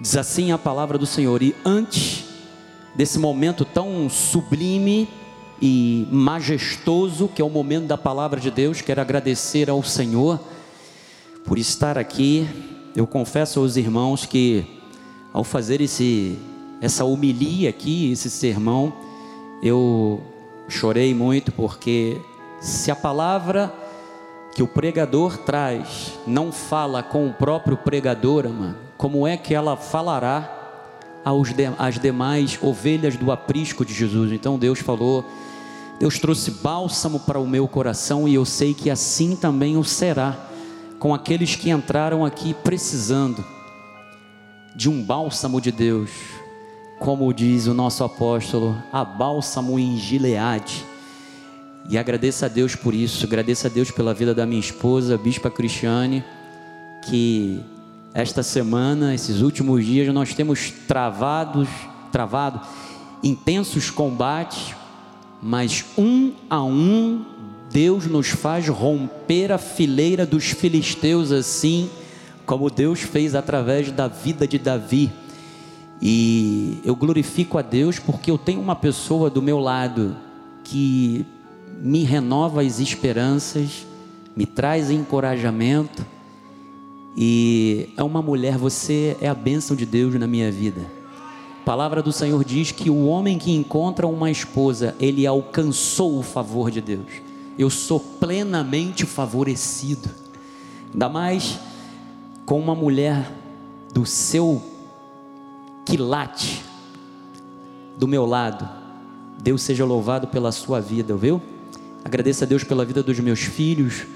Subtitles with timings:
[0.00, 1.42] Diz assim a palavra do Senhor.
[1.42, 2.24] E antes
[2.94, 5.08] desse momento tão sublime
[5.60, 10.38] e majestoso, que é o momento da palavra de Deus, quero agradecer ao Senhor
[11.44, 12.48] por estar aqui.
[12.94, 14.64] Eu confesso aos irmãos que
[15.32, 16.38] ao fazer esse
[16.80, 18.92] essa homilia aqui, esse sermão,
[19.60, 20.22] eu
[20.68, 22.20] chorei muito porque
[22.60, 23.74] se a palavra
[24.54, 29.76] que o pregador traz não fala com o próprio pregador, mano, como é que ela
[29.76, 30.56] falará
[31.78, 34.32] às demais ovelhas do aprisco de Jesus?
[34.32, 35.24] Então Deus falou,
[36.00, 40.36] Deus trouxe bálsamo para o meu coração e eu sei que assim também o será
[40.98, 43.44] com aqueles que entraram aqui precisando
[44.74, 46.10] de um bálsamo de Deus,
[46.98, 50.84] como diz o nosso apóstolo, a bálsamo em Gileade.
[51.88, 55.18] E agradeço a Deus por isso, agradeço a Deus pela vida da minha esposa, a
[55.18, 56.24] Bispa Cristiane,
[57.02, 57.64] que
[58.20, 61.68] esta semana, esses últimos dias, nós temos travados,
[62.10, 62.60] travado
[63.22, 64.74] intensos combates,
[65.40, 67.24] mas um a um
[67.70, 71.88] Deus nos faz romper a fileira dos filisteus assim,
[72.44, 75.12] como Deus fez através da vida de Davi.
[76.02, 80.16] E eu glorifico a Deus porque eu tenho uma pessoa do meu lado
[80.64, 81.24] que
[81.80, 83.86] me renova as esperanças,
[84.34, 86.17] me traz encorajamento.
[87.16, 90.90] E é uma mulher, você é a bênção de Deus na minha vida.
[91.62, 96.22] A palavra do Senhor diz que o homem que encontra uma esposa, ele alcançou o
[96.22, 97.06] favor de Deus.
[97.58, 100.08] Eu sou plenamente favorecido.
[100.92, 101.58] Ainda mais
[102.46, 103.30] com uma mulher
[103.92, 104.62] do seu
[105.84, 106.62] quilate
[107.98, 108.68] do meu lado.
[109.42, 111.42] Deus seja louvado pela sua vida, viu?
[112.04, 114.06] Agradeço a Deus pela vida dos meus filhos,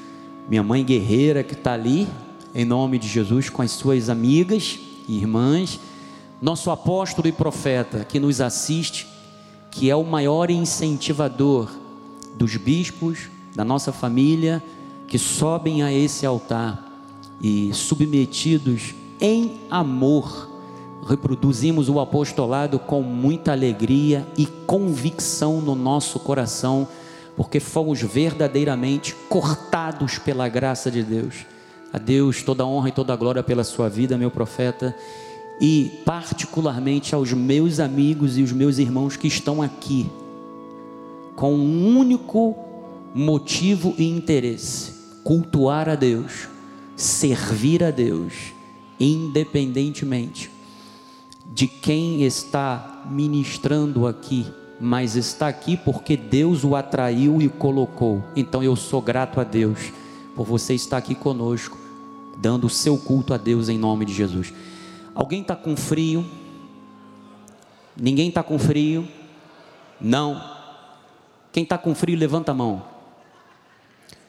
[0.48, 2.08] minha mãe guerreira que está ali,
[2.54, 5.80] em nome de Jesus, com as suas amigas e irmãs,
[6.40, 9.06] nosso apóstolo e profeta que nos assiste,
[9.70, 11.70] que é o maior incentivador
[12.36, 14.62] dos bispos, da nossa família,
[15.06, 16.88] que sobem a esse altar
[17.40, 20.52] e submetidos em amor
[21.06, 26.86] reproduzimos o apostolado com muita alegria e convicção no nosso coração,
[27.36, 31.51] porque fomos verdadeiramente cortados pela graça de Deus.
[31.92, 34.96] A Deus toda a honra e toda a glória pela sua vida, meu profeta,
[35.60, 40.10] e particularmente aos meus amigos e os meus irmãos que estão aqui,
[41.36, 42.56] com um único
[43.14, 44.92] motivo e interesse:
[45.22, 46.48] cultuar a Deus,
[46.96, 48.32] servir a Deus,
[48.98, 50.50] independentemente
[51.52, 54.46] de quem está ministrando aqui,
[54.80, 58.24] mas está aqui porque Deus o atraiu e colocou.
[58.34, 59.92] Então eu sou grato a Deus
[60.34, 61.78] por você estar aqui conosco,
[62.42, 64.52] dando o seu culto a Deus em nome de Jesus.
[65.14, 66.26] Alguém está com frio?
[67.96, 69.08] Ninguém está com frio?
[70.00, 70.42] Não.
[71.52, 72.82] Quem está com frio, levanta a mão.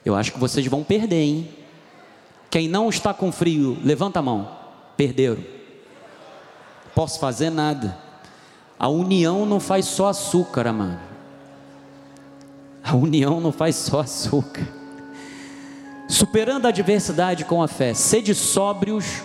[0.04, 1.48] Eu acho que vocês vão perder, hein?
[2.50, 4.48] Quem não está com frio, levanta a mão.
[4.96, 5.54] Perderam
[6.94, 7.98] posso fazer nada.
[8.78, 11.00] A união não faz só açúcar, mano.
[12.82, 14.66] A união não faz só açúcar.
[16.08, 19.22] Superando a adversidade com a fé, sede sóbrios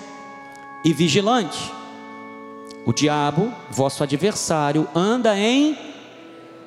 [0.83, 1.71] e vigilantes.
[2.85, 5.77] O diabo, vosso adversário, anda em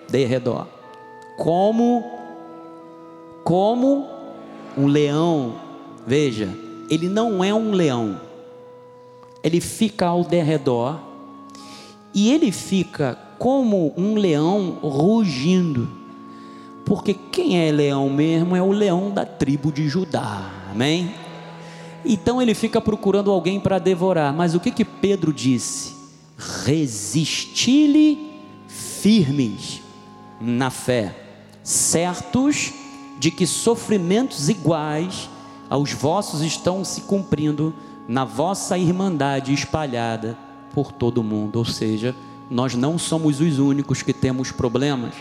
[0.09, 0.67] derredor,
[1.37, 2.05] como
[3.43, 4.09] como
[4.77, 5.55] um leão.
[6.07, 6.49] Veja,
[6.89, 8.21] ele não é um leão
[9.43, 11.01] ele fica ao derredor
[12.15, 15.89] e ele fica como um leão rugindo.
[16.85, 20.51] Porque quem é leão mesmo é o leão da tribo de Judá.
[20.71, 21.15] Amém?
[22.05, 24.33] Então ele fica procurando alguém para devorar.
[24.33, 25.95] Mas o que que Pedro disse?
[26.65, 28.33] Resisti-lhe
[28.67, 29.81] firmes
[30.41, 31.15] na fé,
[31.63, 32.73] certos
[33.19, 35.31] de que sofrimentos iguais
[35.71, 37.73] aos vossos estão se cumprindo
[38.09, 40.37] na vossa irmandade espalhada
[40.75, 41.57] por todo o mundo.
[41.57, 42.15] Ou seja,
[42.51, 45.15] nós não somos os únicos que temos problemas,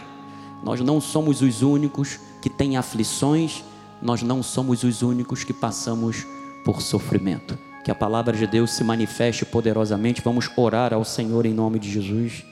[0.63, 3.63] nós não somos os únicos que têm aflições,
[4.01, 6.25] nós não somos os únicos que passamos
[6.63, 7.57] por sofrimento.
[7.83, 10.21] Que a palavra de Deus se manifeste poderosamente.
[10.21, 12.45] Vamos orar ao Senhor em nome de Jesus.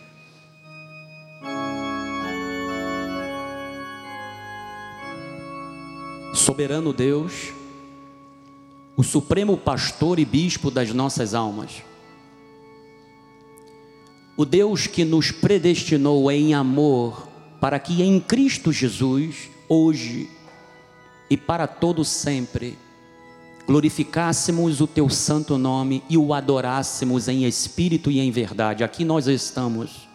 [6.34, 7.54] Soberano Deus,
[8.98, 11.84] o supremo pastor e bispo das nossas almas.
[14.36, 17.29] O Deus que nos predestinou em amor
[17.60, 20.30] para que em Cristo Jesus, hoje
[21.30, 22.78] e para todo sempre,
[23.68, 28.84] glorificássemos o teu santo nome e o adorássemos em espírito e em verdade.
[28.84, 30.10] Aqui nós estamos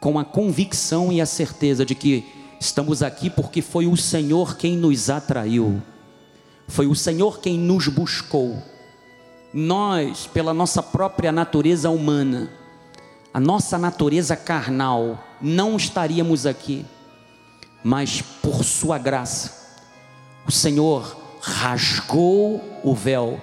[0.00, 2.24] com a convicção e a certeza de que
[2.58, 5.82] estamos aqui porque foi o Senhor quem nos atraiu,
[6.66, 8.62] foi o Senhor quem nos buscou.
[9.52, 12.48] Nós, pela nossa própria natureza humana,
[13.34, 16.86] a nossa natureza carnal, não estaríamos aqui,
[17.82, 19.62] mas por Sua graça,
[20.46, 23.40] o Senhor rasgou o véu,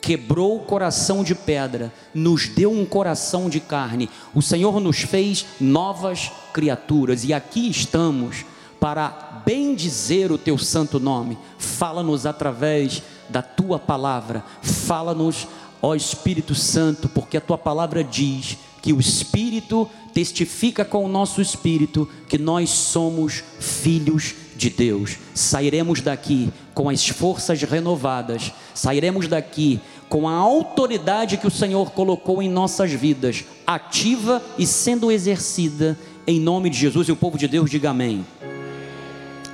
[0.00, 4.10] quebrou o coração de pedra, nos deu um coração de carne.
[4.34, 8.44] O Senhor nos fez novas criaturas e aqui estamos
[8.78, 11.38] para bendizer o teu santo nome.
[11.56, 14.44] Fala-nos através da tua palavra.
[14.60, 15.48] Fala-nos,
[15.80, 21.40] ó Espírito Santo, porque a tua palavra diz que o Espírito testifica com o nosso
[21.40, 25.16] espírito que nós somos filhos de Deus.
[25.32, 32.42] Sairemos daqui com as forças renovadas, sairemos daqui com a autoridade que o Senhor colocou
[32.42, 37.08] em nossas vidas, ativa e sendo exercida em nome de Jesus.
[37.08, 38.22] E o povo de Deus diga amém.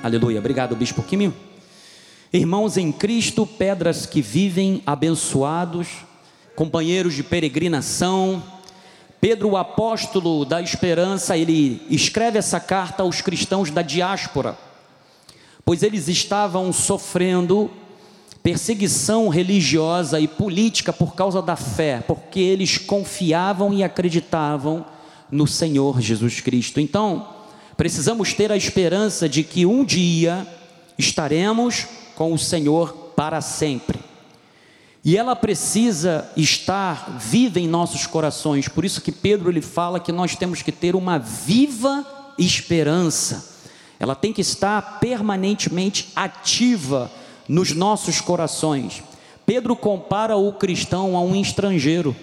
[0.03, 0.39] Aleluia.
[0.39, 1.33] Obrigado, Bispo Quimio.
[2.33, 5.87] Irmãos em Cristo, pedras que vivem abençoados,
[6.53, 8.43] companheiros de peregrinação,
[9.21, 14.57] Pedro, o apóstolo da esperança, ele escreve essa carta aos cristãos da diáspora
[15.71, 17.71] pois eles estavam sofrendo
[18.43, 24.85] perseguição religiosa e política por causa da fé, porque eles confiavam e acreditavam
[25.31, 26.81] no Senhor Jesus Cristo.
[26.81, 27.25] Então,
[27.77, 30.45] precisamos ter a esperança de que um dia
[30.97, 33.97] estaremos com o Senhor para sempre.
[35.03, 38.67] E ela precisa estar viva em nossos corações.
[38.67, 42.05] Por isso que Pedro ele fala que nós temos que ter uma viva
[42.37, 43.51] esperança
[44.01, 47.11] ela tem que estar permanentemente ativa
[47.47, 49.03] nos nossos corações.
[49.45, 52.15] Pedro compara o cristão a um estrangeiro,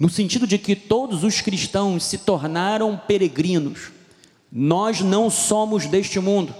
[0.00, 3.90] no sentido de que todos os cristãos se tornaram peregrinos.
[4.50, 6.54] Nós não somos deste mundo,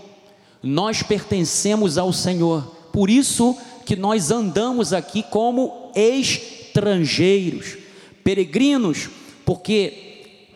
[0.63, 2.77] nós pertencemos ao Senhor.
[2.93, 7.77] Por isso que nós andamos aqui como estrangeiros,
[8.25, 9.09] peregrinos,
[9.45, 10.11] porque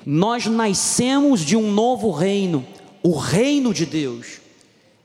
[0.05, 2.65] nós nascemos de um novo reino
[3.07, 4.41] o reino de Deus.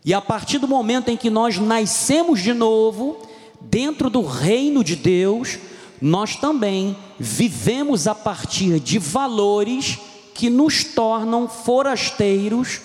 [0.04, 3.20] E a partir do momento em que nós nascemos de novo,
[3.60, 5.60] dentro do reino de Deus,
[6.02, 10.00] nós também vivemos a partir de valores
[10.34, 12.82] que nos tornam forasteiros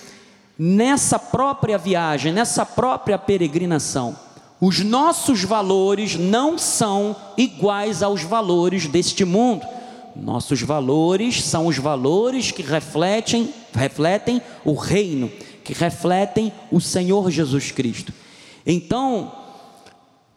[0.58, 4.25] nessa própria viagem, nessa própria peregrinação.
[4.60, 9.66] Os nossos valores não são iguais aos valores deste mundo.
[10.14, 15.30] Nossos valores são os valores que refletem, refletem o reino,
[15.62, 18.14] que refletem o Senhor Jesus Cristo.
[18.64, 19.30] Então,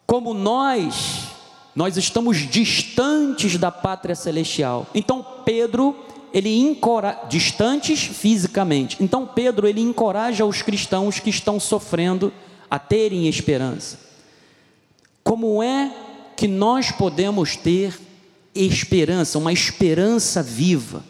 [0.06, 1.28] como nós,
[1.74, 4.86] nós estamos distantes da pátria celestial.
[4.94, 5.96] Então, Pedro,
[6.30, 8.98] ele encoraja, distantes fisicamente.
[9.00, 12.30] Então, Pedro, ele encoraja os cristãos que estão sofrendo
[12.70, 14.09] a terem esperança.
[15.22, 15.90] Como é
[16.36, 17.98] que nós podemos ter
[18.54, 21.04] esperança, uma esperança viva.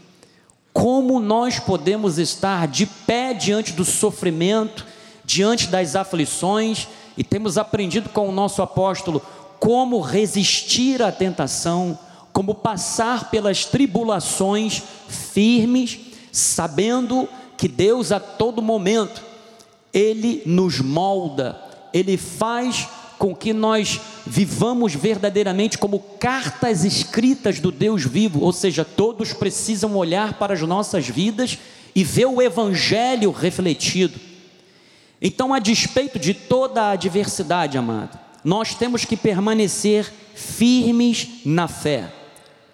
[0.73, 4.87] Como nós podemos estar de pé diante do sofrimento,
[5.25, 9.21] diante das aflições, e temos aprendido com o nosso apóstolo
[9.59, 11.99] como resistir à tentação,
[12.33, 15.99] como passar pelas tribulações firmes,
[16.33, 19.23] sabendo que Deus a todo momento
[19.93, 21.61] ele nos molda,
[21.93, 22.89] ele faz
[23.21, 29.95] com que nós vivamos verdadeiramente como cartas escritas do Deus vivo, ou seja, todos precisam
[29.95, 31.59] olhar para as nossas vidas
[31.95, 34.19] e ver o Evangelho refletido.
[35.21, 42.11] Então, a despeito de toda a adversidade, amado, nós temos que permanecer firmes na fé.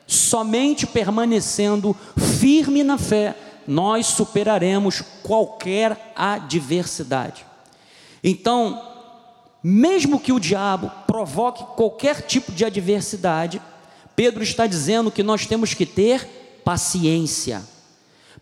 [0.06, 1.96] Somente permanecendo
[2.38, 3.34] firme na fé,
[3.66, 7.44] nós superaremos qualquer adversidade.
[8.22, 8.95] Então,
[9.68, 13.60] mesmo que o diabo provoque qualquer tipo de adversidade,
[14.14, 17.64] Pedro está dizendo que nós temos que ter paciência.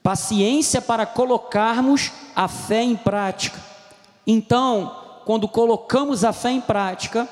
[0.02, 3.58] Paciência para colocarmos a fé em prática.
[4.26, 7.26] Então, quando colocamos a fé em prática,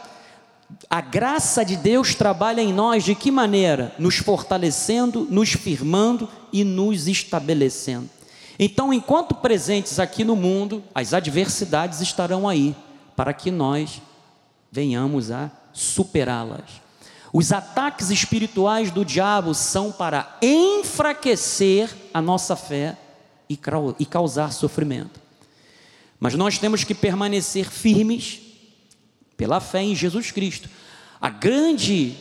[0.88, 3.94] a graça de Deus trabalha em nós de que maneira?
[3.98, 8.08] Nos fortalecendo, nos firmando e nos estabelecendo.
[8.58, 12.74] Então, enquanto presentes aqui no mundo, as adversidades estarão aí
[13.16, 14.00] para que nós
[14.70, 16.82] venhamos a superá-las.
[17.32, 22.96] Os ataques espirituais do diabo são para enfraquecer a nossa fé
[23.48, 25.20] e causar sofrimento.
[26.20, 28.40] Mas nós temos que permanecer firmes
[29.36, 30.68] pela fé em Jesus Cristo.
[31.20, 32.14] A grande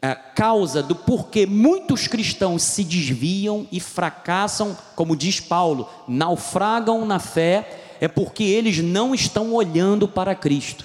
[0.00, 7.18] é, causa do porquê muitos cristãos se desviam e fracassam, como diz Paulo, naufragam na
[7.18, 10.84] fé, é porque eles não estão olhando para Cristo.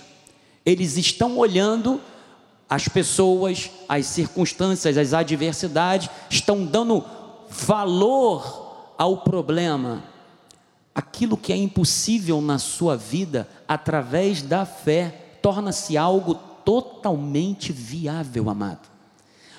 [0.66, 2.00] Eles estão olhando
[2.70, 7.04] as pessoas, as circunstâncias, as adversidades, estão dando
[7.50, 10.04] valor ao problema.
[10.94, 18.90] Aquilo que é impossível na sua vida, através da fé, torna-se algo totalmente viável, amado.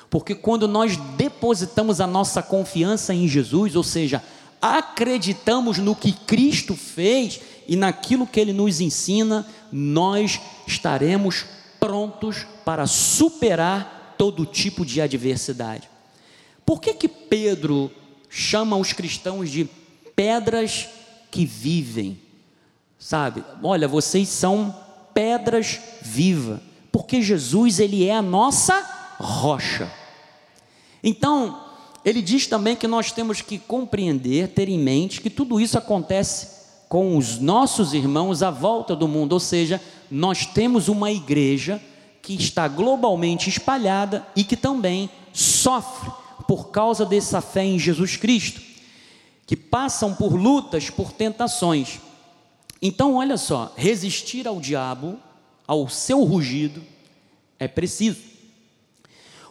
[0.08, 4.22] Porque quando nós depositamos a nossa confiança em Jesus, ou seja,
[4.62, 11.44] acreditamos no que Cristo fez e naquilo que ele nos ensina, nós estaremos
[11.80, 15.90] prontos para superar todo tipo de adversidade.
[16.64, 17.90] Por que que Pedro
[18.30, 19.68] chama os cristãos de
[20.14, 20.88] pedras
[21.28, 22.20] que vivem?
[22.98, 23.44] Sabe?
[23.64, 24.74] Olha, vocês são
[25.12, 26.60] pedras vivas,
[26.92, 28.80] porque Jesus ele é a nossa
[29.18, 29.90] rocha.
[31.02, 31.71] Então,
[32.04, 36.62] ele diz também que nós temos que compreender, ter em mente que tudo isso acontece
[36.88, 39.80] com os nossos irmãos à volta do mundo, ou seja,
[40.10, 41.80] nós temos uma igreja
[42.20, 46.10] que está globalmente espalhada e que também sofre
[46.46, 48.60] por causa dessa fé em Jesus Cristo,
[49.46, 52.00] que passam por lutas, por tentações.
[52.80, 55.18] Então, olha só, resistir ao diabo,
[55.66, 56.82] ao seu rugido,
[57.58, 58.20] é preciso.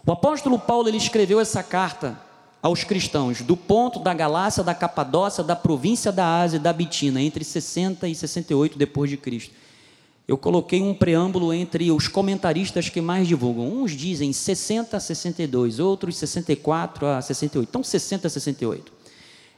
[0.06, 2.20] O apóstolo Paulo ele escreveu essa carta
[2.62, 7.44] aos cristãos do ponto da Galácia, da Capadócia, da província da Ásia da Bitina, entre
[7.44, 9.54] 60 e 68 depois de Cristo.
[10.28, 13.68] Eu coloquei um preâmbulo entre os comentaristas que mais divulgam.
[13.68, 17.68] Uns dizem 60 a 62, outros 64 a 68.
[17.68, 18.94] Então 60 a 68.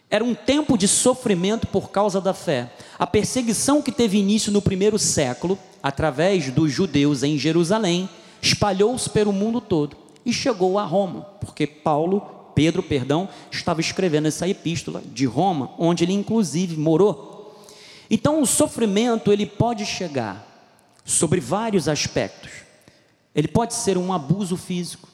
[0.10, 2.72] Era um tempo de sofrimento por causa da fé.
[2.98, 8.08] A perseguição que teve início no primeiro século, através dos judeus em Jerusalém,
[8.42, 14.48] espalhou-se pelo mundo todo e chegou a Roma, porque Paulo, Pedro, perdão, estava escrevendo essa
[14.48, 17.64] epístola de Roma, onde ele inclusive morou.
[18.10, 20.48] Então o sofrimento ele pode chegar
[21.06, 22.52] sobre vários aspectos.
[23.36, 25.10] Ele pode ser um abuso físico,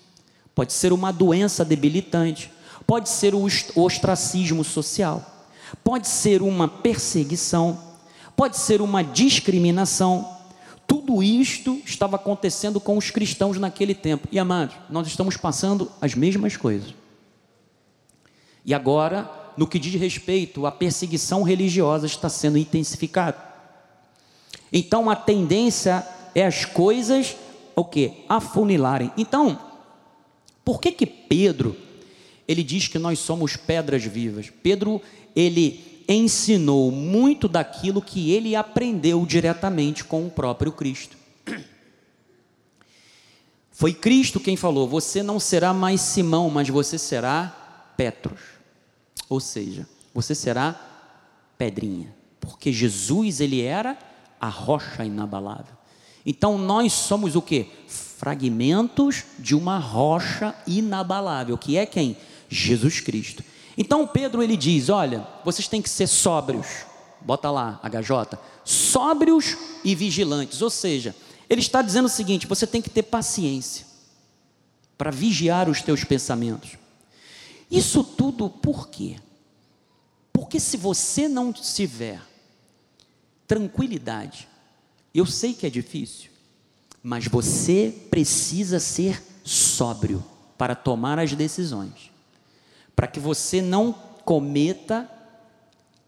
[0.54, 2.52] pode ser uma doença debilitante,
[2.86, 5.48] pode ser o ostracismo social,
[5.84, 7.80] pode ser uma perseguição,
[8.36, 10.40] pode ser uma discriminação,
[10.90, 14.28] tudo isto estava acontecendo com os cristãos naquele tempo.
[14.32, 16.96] E amados, nós estamos passando as mesmas coisas.
[18.70, 23.44] E agora, no que diz respeito à perseguição religiosa, está sendo intensificada.
[24.72, 27.36] Então a tendência é as coisas
[27.76, 28.14] o que?
[28.30, 29.12] Afunilarem.
[29.18, 29.60] Então,
[30.64, 31.76] por que que Pedro
[32.48, 34.52] ele diz que nós somos pedras vivas?
[34.62, 35.02] Pedro,
[35.36, 41.18] ele ensinou muito daquilo que ele aprendeu diretamente com o próprio Cristo.
[43.72, 48.59] Foi Cristo quem falou: Você não será mais Simão, mas você será Petros.
[49.30, 50.76] Ou seja, você será
[51.58, 52.14] pedrinha.
[52.40, 53.98] Porque Jesus, ele era
[54.42, 55.78] a rocha inabalável.
[56.26, 57.68] Então nós somos o que?
[57.88, 62.18] Fragmentos de uma rocha inabalável, que é quem?
[62.50, 63.44] Jesus Cristo.
[63.78, 66.86] Então Pedro ele diz: Olha, vocês têm que ser sóbrios,
[67.22, 70.62] bota lá, HJ, sóbrios e vigilantes.
[70.62, 71.16] Ou seja,
[71.50, 73.86] ele está dizendo o seguinte: você tem que ter paciência
[74.98, 76.72] para vigiar os teus pensamentos.
[77.70, 79.18] Isso tudo por quê?
[80.34, 82.22] Porque se você não tiver
[83.48, 84.48] tranquilidade,
[85.14, 86.30] eu sei que é difícil,
[87.02, 90.24] mas você precisa ser sóbrio
[90.58, 92.10] para tomar as decisões
[93.00, 93.94] para que você não
[94.26, 95.10] cometa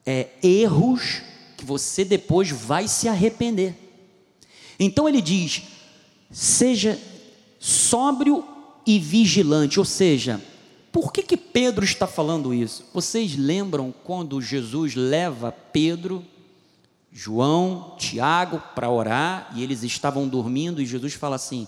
[0.06, 1.22] é, erros
[1.56, 3.74] que você depois vai se arrepender.
[4.78, 5.64] Então ele diz:
[6.30, 7.00] seja
[7.58, 8.44] sóbrio
[8.86, 10.42] e vigilante, ou seja,
[10.92, 12.86] por que, que Pedro está falando isso?
[12.94, 16.26] Vocês lembram quando Jesus leva Pedro,
[17.12, 21.68] João, Tiago para orar e eles estavam dormindo e Jesus fala assim: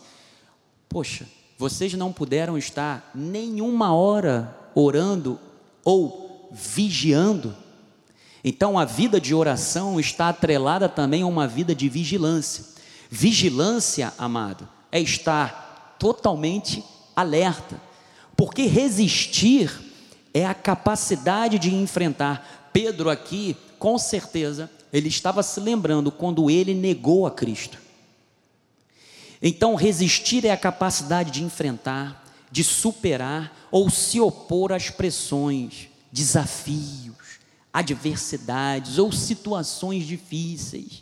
[0.89, 1.25] Poxa,
[1.57, 5.39] vocês não puderam estar nenhuma hora orando
[5.83, 7.55] ou vigiando.
[8.43, 12.65] Então a vida de oração está atrelada também a uma vida de vigilância.
[13.09, 16.83] Vigilância, amado, é estar totalmente
[17.15, 17.79] alerta,
[18.43, 19.71] porque resistir
[20.33, 22.69] é a capacidade de enfrentar.
[22.73, 27.77] Pedro aqui, com certeza, ele estava se lembrando quando ele negou a Cristo.
[29.41, 32.21] Então, resistir é a capacidade de enfrentar,
[32.51, 37.39] de superar ou se opor às pressões, desafios,
[37.71, 41.01] adversidades ou situações difíceis.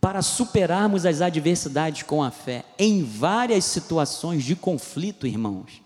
[0.00, 5.84] Para superarmos as adversidades com a fé, em várias situações de conflito, irmãos,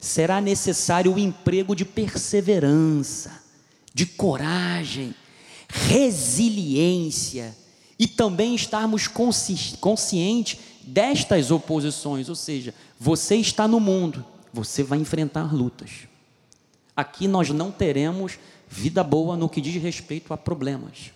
[0.00, 3.42] será necessário o emprego de perseverança,
[3.92, 5.14] de coragem,
[5.68, 7.54] resiliência
[7.98, 15.54] e também estarmos conscientes destas oposições, ou seja, você está no mundo, você vai enfrentar
[15.54, 16.08] lutas.
[16.96, 18.38] Aqui nós não teremos
[18.68, 21.12] vida boa no que diz respeito a problemas.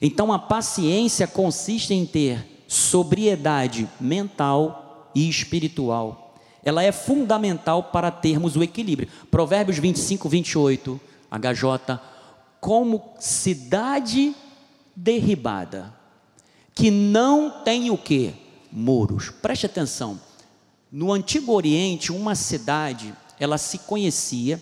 [0.00, 6.25] Então a paciência consiste em ter sobriedade mental e espiritual.
[6.66, 9.08] Ela é fundamental para termos o equilíbrio.
[9.30, 12.00] Provérbios 25, 28, HJ,
[12.60, 14.34] como cidade
[14.96, 15.94] derribada,
[16.74, 18.34] que não tem o que?
[18.72, 19.30] Muros.
[19.30, 20.20] Preste atenção.
[20.90, 24.60] No Antigo Oriente, uma cidade, ela se conhecia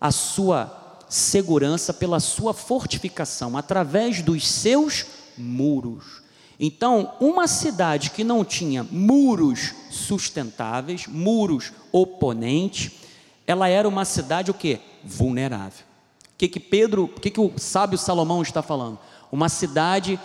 [0.00, 5.06] a sua segurança pela sua fortificação, através dos seus
[5.36, 6.21] muros.
[6.64, 12.92] Então, uma cidade que não tinha muros sustentáveis, muros oponentes,
[13.44, 14.78] ela era uma cidade o que?
[15.02, 15.84] Vulnerável.
[16.24, 18.96] O que que Pedro, o que que o sábio Salomão está falando?
[19.32, 20.20] Uma cidade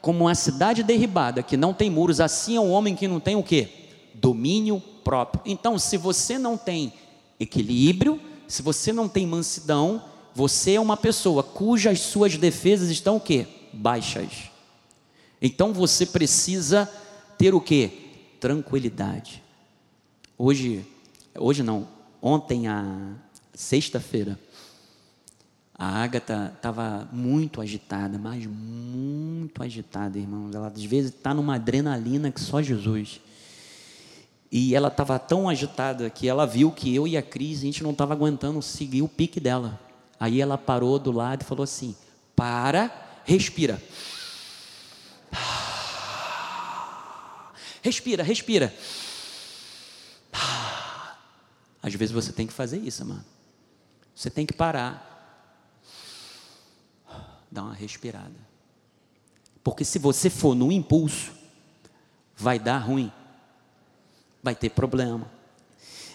[0.00, 3.34] como uma cidade derribada, que não tem muros, assim é um homem que não tem
[3.34, 3.68] o que?
[4.14, 5.42] Domínio próprio.
[5.44, 6.92] Então, se você não tem
[7.40, 10.04] equilíbrio, se você não tem mansidão,
[10.36, 13.44] você é uma pessoa cujas suas defesas estão o quê?
[13.72, 14.49] Baixas.
[15.40, 16.90] Então você precisa
[17.38, 17.90] ter o quê?
[18.38, 19.42] Tranquilidade.
[20.36, 20.86] Hoje,
[21.38, 21.88] hoje não,
[22.20, 23.14] ontem a
[23.54, 24.38] sexta-feira,
[25.74, 30.54] a Agatha estava muito agitada, mas muito agitada, irmãos.
[30.54, 33.20] Ela às vezes está numa adrenalina que só Jesus.
[34.52, 37.82] E ela estava tão agitada que ela viu que eu e a Cris, a gente
[37.82, 39.80] não estava aguentando seguir o pique dela.
[40.18, 41.96] Aí ela parou do lado e falou assim:
[42.36, 42.90] para,
[43.24, 43.80] respira.
[47.82, 48.74] Respira, respira.
[51.82, 53.24] Às vezes você tem que fazer isso, mano.
[54.14, 55.06] Você tem que parar.
[57.50, 58.48] Dar uma respirada.
[59.64, 61.32] Porque se você for no impulso,
[62.36, 63.10] vai dar ruim.
[64.42, 65.30] Vai ter problema.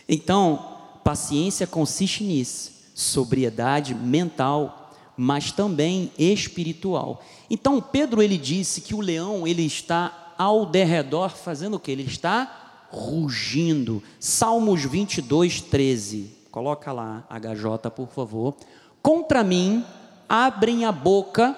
[0.08, 7.22] Então, paciência consiste nisso sobriedade mental, mas também espiritual.
[7.50, 11.92] Então Pedro ele disse que o leão ele está ao derredor fazendo o que?
[11.92, 14.02] Ele está rugindo.
[14.20, 16.32] Salmos 22, 13.
[16.52, 18.56] Coloca lá, HJ, por favor.
[19.02, 19.86] Contra mim
[20.28, 21.56] abrem a boca,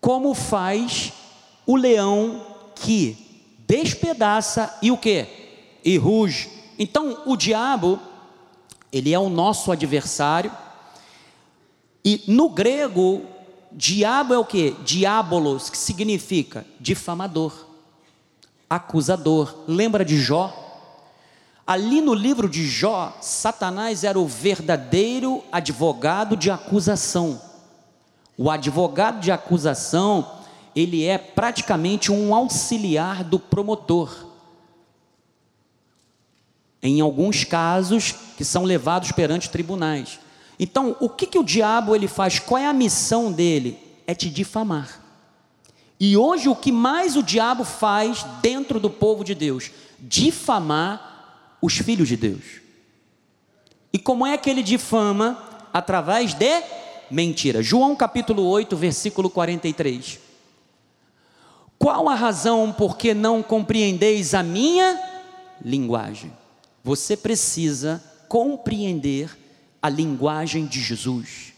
[0.00, 1.12] como faz
[1.66, 3.16] o leão que
[3.66, 5.26] despedaça e o que?
[5.84, 6.50] E ruge.
[6.78, 7.98] Então o diabo
[8.92, 10.52] ele é o nosso adversário.
[12.04, 13.22] E no grego,
[13.74, 14.72] diabo é o que?
[14.84, 17.52] Diabolos, que significa difamador,
[18.68, 19.64] acusador.
[19.66, 20.58] Lembra de Jó?
[21.66, 27.40] Ali no livro de Jó, Satanás era o verdadeiro advogado de acusação.
[28.36, 30.40] O advogado de acusação,
[30.74, 34.32] ele é praticamente um auxiliar do promotor
[36.82, 40.18] em alguns casos que são levados perante tribunais.
[40.62, 42.38] Então, o que, que o diabo ele faz?
[42.38, 43.76] Qual é a missão dele?
[44.06, 45.02] É te difamar.
[45.98, 49.72] E hoje o que mais o diabo faz dentro do povo de Deus?
[49.98, 52.44] Difamar os filhos de Deus.
[53.92, 55.36] E como é que ele difama?
[55.72, 56.62] Através de
[57.10, 57.60] mentira.
[57.60, 60.20] João capítulo 8, versículo 43.
[61.76, 64.96] Qual a razão por que não compreendeis a minha
[65.60, 66.32] linguagem?
[66.84, 69.41] Você precisa compreender
[69.82, 71.52] a linguagem de Jesus.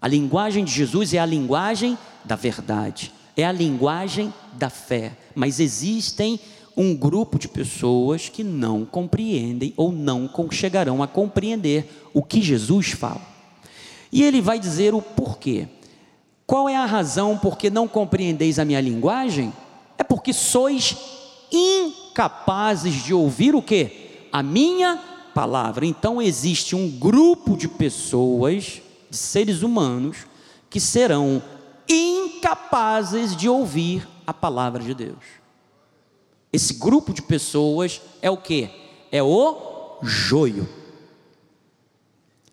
[0.00, 5.16] A linguagem de Jesus é a linguagem da verdade, é a linguagem da fé.
[5.34, 6.38] Mas existem
[6.76, 12.90] um grupo de pessoas que não compreendem ou não chegarão a compreender o que Jesus
[12.90, 13.22] fala.
[14.12, 15.66] E ele vai dizer o porquê.
[16.46, 19.52] Qual é a razão por que não compreendeis a minha linguagem?
[19.98, 20.94] É porque sois
[21.50, 24.06] incapazes de ouvir o que?
[24.36, 25.02] a minha
[25.36, 25.84] palavra.
[25.84, 30.26] Então existe um grupo de pessoas, de seres humanos,
[30.70, 31.42] que serão
[31.86, 35.22] incapazes de ouvir a palavra de Deus.
[36.50, 38.70] Esse grupo de pessoas é o que?
[39.12, 40.66] É o joio.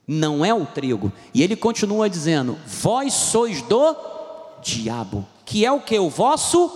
[0.06, 1.10] Não é o trigo.
[1.34, 3.96] E ele continua dizendo: Vós sois do
[4.62, 5.98] diabo, que é o que?
[5.98, 6.70] O vosso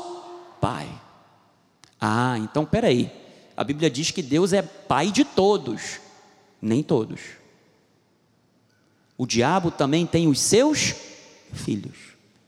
[0.62, 0.88] pai.
[2.00, 3.27] Ah, então peraí.
[3.58, 6.00] A Bíblia diz que Deus é pai de todos,
[6.62, 7.20] nem todos.
[9.18, 10.94] O diabo também tem os seus
[11.52, 11.98] filhos.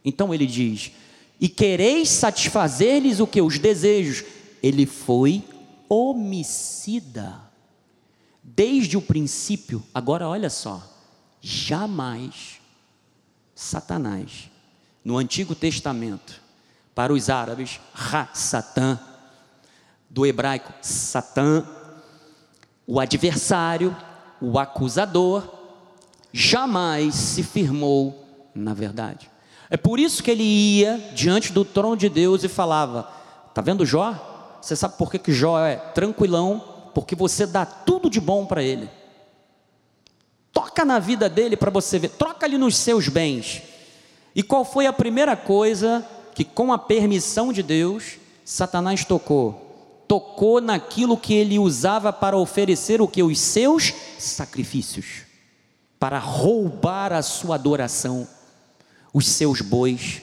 [0.06, 0.92] Então ele diz:
[1.40, 3.42] e quereis satisfazer-lhes o que?
[3.42, 4.24] Os desejos.
[4.62, 5.44] Ele foi
[5.88, 7.42] homicida.
[8.44, 10.84] Desde o princípio, agora olha só,
[11.42, 12.60] jamais
[13.56, 14.50] Satanás,
[15.04, 16.42] no Antigo Testamento,
[16.94, 19.00] para os árabes, Ra-Satã,
[20.10, 21.66] do hebraico Satã,
[22.88, 23.96] o adversário,
[24.42, 25.44] o acusador,
[26.34, 29.30] jamais se firmou na verdade.
[29.70, 33.10] É por isso que ele ia diante do trono de Deus e falava:
[33.48, 34.58] Está vendo Jó?
[34.62, 36.64] Você sabe por que, que Jó é tranquilão?
[36.94, 38.90] Porque você dá tudo de bom para ele.
[40.52, 43.62] Toca na vida dele para você ver, troca ali nos seus bens.
[44.36, 49.69] E qual foi a primeira coisa que, com a permissão de Deus, Satanás tocou?
[50.10, 53.24] Tocou naquilo que ele usava para oferecer o que?
[53.24, 55.22] Os seus sacrifícios,
[55.98, 58.28] para roubar a sua adoração
[59.14, 60.22] os seus bois,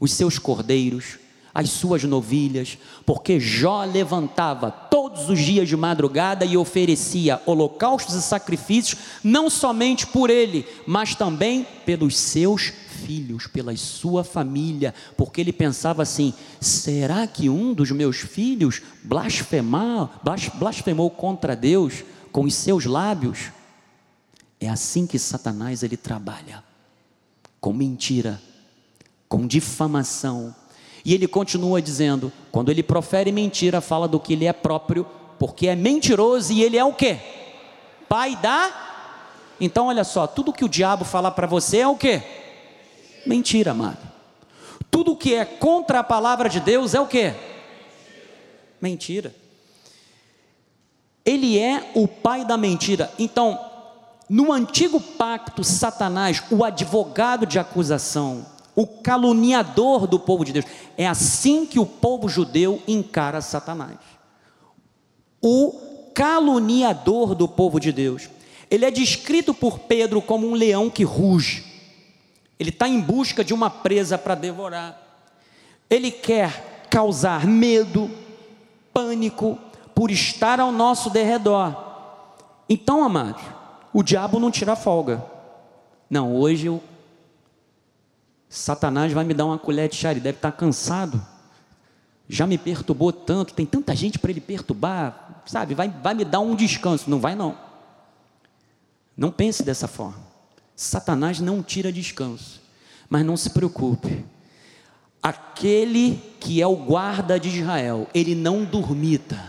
[0.00, 1.18] os seus cordeiros,
[1.54, 2.76] as suas novilhas,
[3.06, 10.06] porque Jó levantava todos os dias de madrugada e oferecia holocaustos e sacrifícios, não somente
[10.06, 12.72] por ele, mas também pelos seus
[13.06, 20.20] filhos, pela sua família, porque ele pensava assim: será que um dos meus filhos blasfemar,
[20.54, 23.52] blasfemou contra Deus com os seus lábios?
[24.60, 26.64] É assim que Satanás ele trabalha
[27.60, 28.40] com mentira,
[29.28, 30.54] com difamação.
[31.04, 35.06] E ele continua dizendo: quando ele profere mentira, fala do que ele é próprio,
[35.38, 37.18] porque é mentiroso e ele é o quê?
[38.08, 38.82] Pai da.
[39.60, 42.22] Então, olha só, tudo que o diabo falar para você é o quê?
[43.26, 43.98] Mentira, amado.
[44.90, 47.34] Tudo que é contra a palavra de Deus é o quê?
[48.80, 49.34] Mentira.
[51.24, 53.12] Ele é o pai da mentira.
[53.18, 53.58] Então,
[54.28, 61.06] no antigo pacto, Satanás, o advogado de acusação, o caluniador do povo de Deus, é
[61.06, 63.98] assim que o povo judeu encara Satanás.
[65.42, 68.30] O caluniador do povo de Deus.
[68.70, 71.65] Ele é descrito por Pedro como um leão que ruge.
[72.58, 75.00] Ele está em busca de uma presa para devorar.
[75.88, 78.10] Ele quer causar medo,
[78.92, 79.58] pânico,
[79.94, 81.76] por estar ao nosso derredor.
[82.68, 83.42] Então, amados,
[83.92, 85.24] o diabo não tira folga.
[86.08, 86.82] Não, hoje o
[88.48, 91.24] Satanás vai me dar uma colher de chá, ele deve estar cansado.
[92.28, 95.74] Já me perturbou tanto, tem tanta gente para ele perturbar, sabe?
[95.74, 97.08] Vai, vai me dar um descanso.
[97.08, 97.56] Não vai, não.
[99.16, 100.25] Não pense dessa forma.
[100.76, 102.60] Satanás não tira descanso.
[103.08, 104.24] Mas não se preocupe.
[105.22, 109.42] Aquele que é o guarda de Israel, ele não dormita.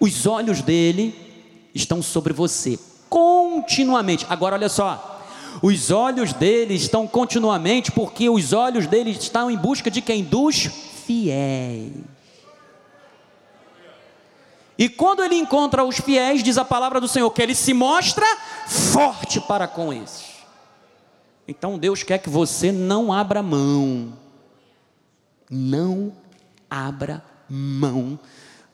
[0.00, 1.14] Os olhos dele
[1.74, 4.26] estão sobre você continuamente.
[4.28, 5.22] Agora olha só,
[5.62, 10.24] os olhos dele estão continuamente, porque os olhos dele estão em busca de quem?
[10.24, 10.68] Dos
[11.06, 11.92] fiéis.
[14.76, 18.26] E quando ele encontra os fiéis, diz a palavra do Senhor, que ele se mostra
[18.66, 20.34] forte para com esses.
[21.46, 24.14] Então Deus quer que você não abra mão,
[25.48, 26.12] não
[26.68, 28.18] abra mão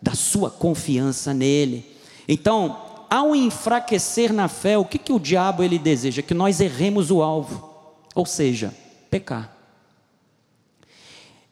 [0.01, 1.97] da sua confiança nele.
[2.27, 6.23] Então, ao enfraquecer na fé, o que, que o diabo ele deseja?
[6.23, 7.69] Que nós erremos o alvo,
[8.15, 8.73] ou seja,
[9.11, 9.55] pecar.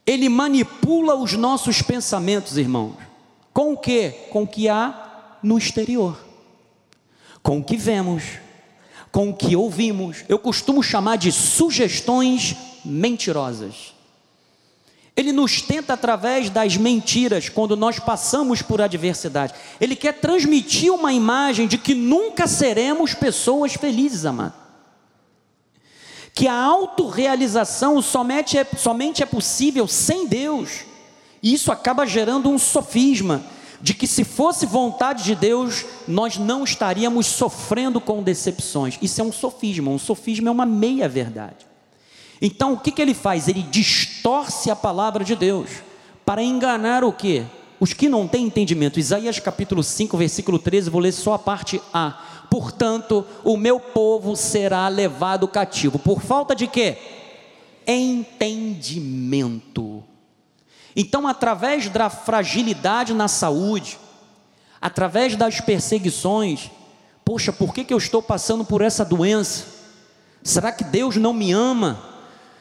[0.06, 3.07] Ele manipula os nossos pensamentos, irmãos.
[3.58, 4.10] Com o que?
[4.30, 6.16] Com o que há no exterior.
[7.42, 8.22] Com o que vemos,
[9.10, 10.24] com o que ouvimos.
[10.28, 13.94] Eu costumo chamar de sugestões mentirosas.
[15.16, 19.54] Ele nos tenta através das mentiras quando nós passamos por adversidade.
[19.80, 24.54] Ele quer transmitir uma imagem de que nunca seremos pessoas felizes, amado.
[26.32, 30.86] Que a autorrealização somente é, somente é possível sem Deus.
[31.42, 33.44] E isso acaba gerando um sofisma
[33.80, 38.98] de que se fosse vontade de Deus, nós não estaríamos sofrendo com decepções.
[39.00, 39.90] Isso é um sofisma.
[39.90, 41.66] Um sofisma é uma meia-verdade.
[42.40, 43.46] Então o que, que ele faz?
[43.48, 45.70] Ele distorce a palavra de Deus
[46.24, 47.44] para enganar o que?
[47.80, 48.98] Os que não têm entendimento.
[48.98, 52.46] Isaías capítulo 5, versículo 13, vou ler só a parte A.
[52.50, 55.96] Portanto, o meu povo será levado cativo.
[55.98, 56.96] Por falta de quê?
[57.86, 60.02] Entendimento.
[61.00, 63.96] Então, através da fragilidade na saúde,
[64.80, 66.72] através das perseguições,
[67.24, 69.66] poxa, por que, que eu estou passando por essa doença?
[70.42, 72.02] Será que Deus não me ama?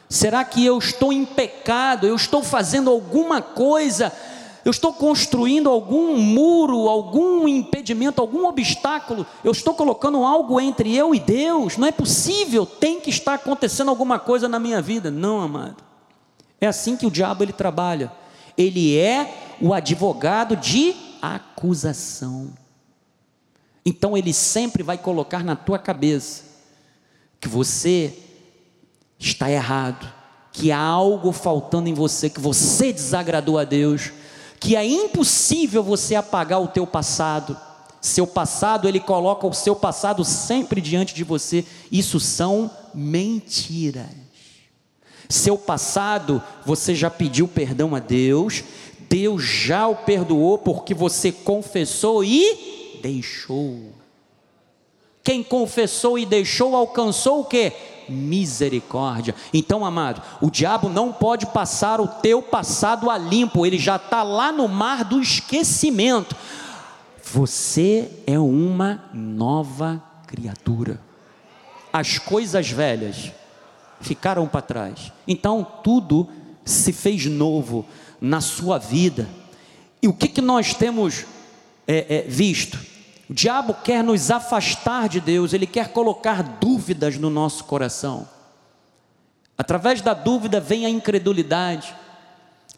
[0.07, 2.05] Será que eu estou em pecado?
[2.05, 4.13] Eu estou fazendo alguma coisa?
[4.63, 9.25] Eu estou construindo algum muro, algum impedimento, algum obstáculo?
[9.43, 11.75] Eu estou colocando algo entre eu e Deus?
[11.75, 15.09] Não é possível, tem que estar acontecendo alguma coisa na minha vida.
[15.09, 15.83] Não, amado.
[16.61, 18.11] É assim que o diabo ele trabalha.
[18.57, 22.53] Ele é o advogado de acusação.
[23.85, 26.43] Então ele sempre vai colocar na tua cabeça
[27.39, 28.17] que você
[29.19, 30.11] está errado,
[30.51, 34.11] que há algo faltando em você, que você desagradou a Deus,
[34.59, 37.57] que é impossível você apagar o teu passado.
[38.01, 41.65] Seu passado, ele coloca o seu passado sempre diante de você.
[41.91, 44.26] Isso são mentiras.
[45.29, 48.63] Seu passado, você já pediu perdão a Deus,
[49.09, 53.93] Deus já o perdoou porque você confessou e deixou.
[55.23, 57.73] Quem confessou e deixou alcançou o que?
[58.07, 59.35] Misericórdia.
[59.53, 64.23] Então, amado, o diabo não pode passar o teu passado a limpo, ele já está
[64.23, 66.33] lá no mar do esquecimento.
[67.21, 71.01] Você é uma nova criatura.
[71.91, 73.33] As coisas velhas
[74.01, 75.11] ficaram para trás.
[75.27, 76.27] Então tudo
[76.65, 77.85] se fez novo
[78.19, 79.27] na sua vida.
[80.01, 81.25] E o que, que nós temos
[81.87, 82.77] é, é, visto?
[83.29, 88.27] O diabo quer nos afastar de Deus, ele quer colocar dúvidas no nosso coração.
[89.57, 91.93] Através da dúvida vem a incredulidade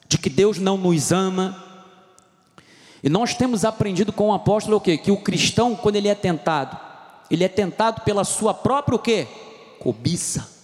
[0.07, 1.63] de que Deus não nos ama.
[3.03, 4.97] E nós temos aprendido com o apóstolo o quê?
[4.97, 6.77] Que o cristão, quando ele é tentado,
[7.29, 9.27] ele é tentado pela sua própria o quê?
[9.79, 10.58] Cobiça.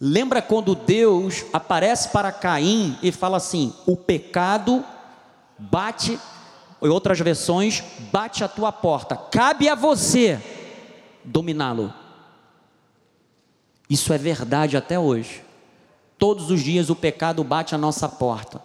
[0.00, 4.84] Lembra quando Deus aparece para Caim e fala assim: o pecado
[5.58, 6.18] bate,
[6.82, 7.82] em outras versões,
[8.12, 10.40] bate a tua porta, cabe a você
[11.24, 11.92] dominá-lo.
[13.88, 15.42] Isso é verdade até hoje.
[16.18, 18.60] Todos os dias o pecado bate a nossa porta,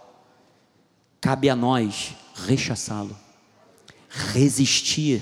[1.19, 2.13] cabe a nós
[2.45, 3.15] rechaçá-lo,
[4.09, 5.21] resistir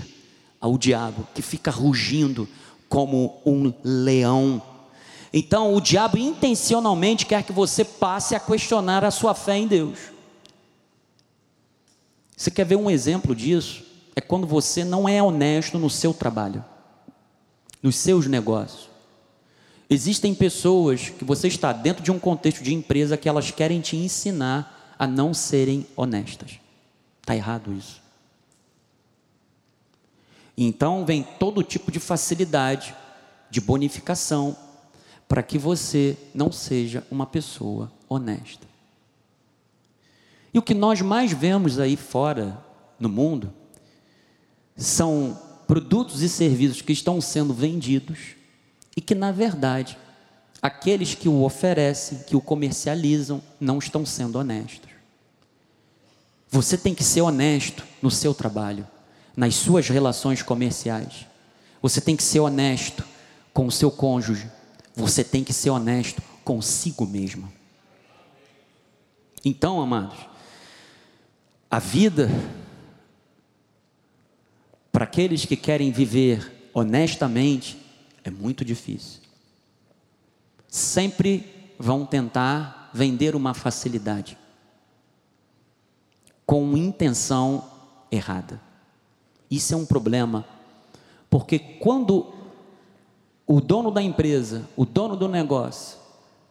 [0.60, 2.48] ao diabo que fica rugindo
[2.88, 4.62] como um leão
[5.32, 10.00] então, o diabo intencionalmente quer que você passe a questionar a sua fé em Deus.
[12.36, 13.84] Você quer ver um exemplo disso?
[14.16, 16.66] É quando você não é honesto no seu trabalho,
[17.82, 18.90] nos seus negócios.
[19.90, 23.98] Existem pessoas que você está dentro de um contexto de empresa que elas querem te
[23.98, 26.60] ensinar a não serem honestas.
[27.22, 28.02] Está errado isso.
[30.58, 32.94] Então vem todo tipo de facilidade,
[33.50, 34.56] de bonificação,
[35.30, 38.68] para que você não seja uma pessoa honesta.
[40.52, 42.60] E o que nós mais vemos aí fora
[43.00, 43.54] no mundo
[44.76, 48.36] são produtos e serviços que estão sendo vendidos
[48.98, 49.96] e que, na verdade,
[50.60, 54.90] aqueles que o oferecem, que o comercializam, não estão sendo honestos.
[56.50, 58.88] Você tem que ser honesto no seu trabalho,
[59.38, 61.28] nas suas relações comerciais.
[61.84, 63.06] Você tem que ser honesto
[63.54, 64.50] com o seu cônjuge,
[65.00, 67.52] você tem que ser honesto consigo mesmo.
[69.44, 70.18] Então, amados,
[71.72, 72.30] a vida
[74.92, 77.78] para aqueles que querem viver honestamente
[78.24, 79.22] é muito difícil.
[80.68, 84.38] Sempre vão tentar vender uma facilidade
[86.46, 87.70] com intenção
[88.12, 88.60] errada.
[89.50, 90.46] Isso é um problema,
[91.30, 92.39] porque quando
[93.52, 95.98] o dono da empresa, o dono do negócio,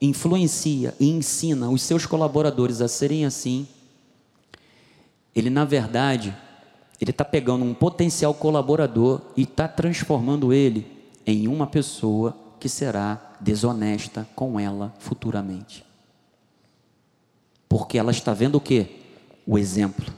[0.03, 3.69] influencia e ensina os seus colaboradores a serem assim,
[5.33, 6.37] ele na verdade,
[7.01, 10.89] ele está pegando um potencial colaborador e está transformando ele
[11.25, 15.85] em uma pessoa que será desonesta com ela futuramente.
[17.69, 19.05] Porque ela está vendo o que?
[19.47, 20.13] O exemplo.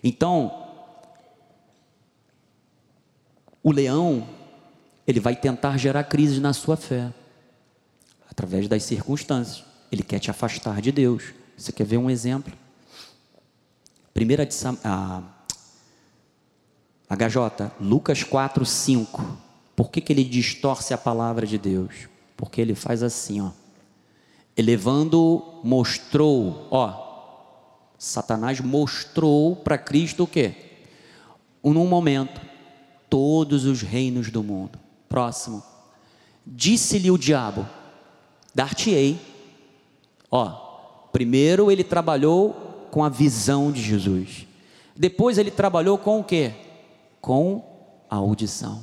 [0.00, 0.62] Então,
[3.64, 4.35] o leão
[5.06, 7.12] ele vai tentar gerar crise na sua fé,
[8.28, 9.64] através das circunstâncias.
[9.90, 11.32] Ele quer te afastar de Deus.
[11.56, 12.52] Você quer ver um exemplo?
[14.12, 15.22] Primeira de Sam, a,
[17.08, 19.38] HJ, Lucas 4, 5.
[19.76, 22.08] Por que, que ele distorce a palavra de Deus?
[22.36, 23.50] Porque ele faz assim, ó.
[24.56, 27.04] Elevando, mostrou, ó.
[27.98, 30.54] Satanás mostrou para Cristo o quê?
[31.62, 32.40] Num momento,
[33.08, 34.85] todos os reinos do mundo.
[35.16, 35.62] Próximo.
[36.44, 37.66] Disse-lhe o diabo:
[38.54, 39.18] Dar-te-ei.
[40.30, 44.46] Ó, primeiro ele trabalhou com a visão de Jesus.
[44.94, 46.52] Depois ele trabalhou com o quê?
[47.18, 47.64] Com
[48.10, 48.82] a audição.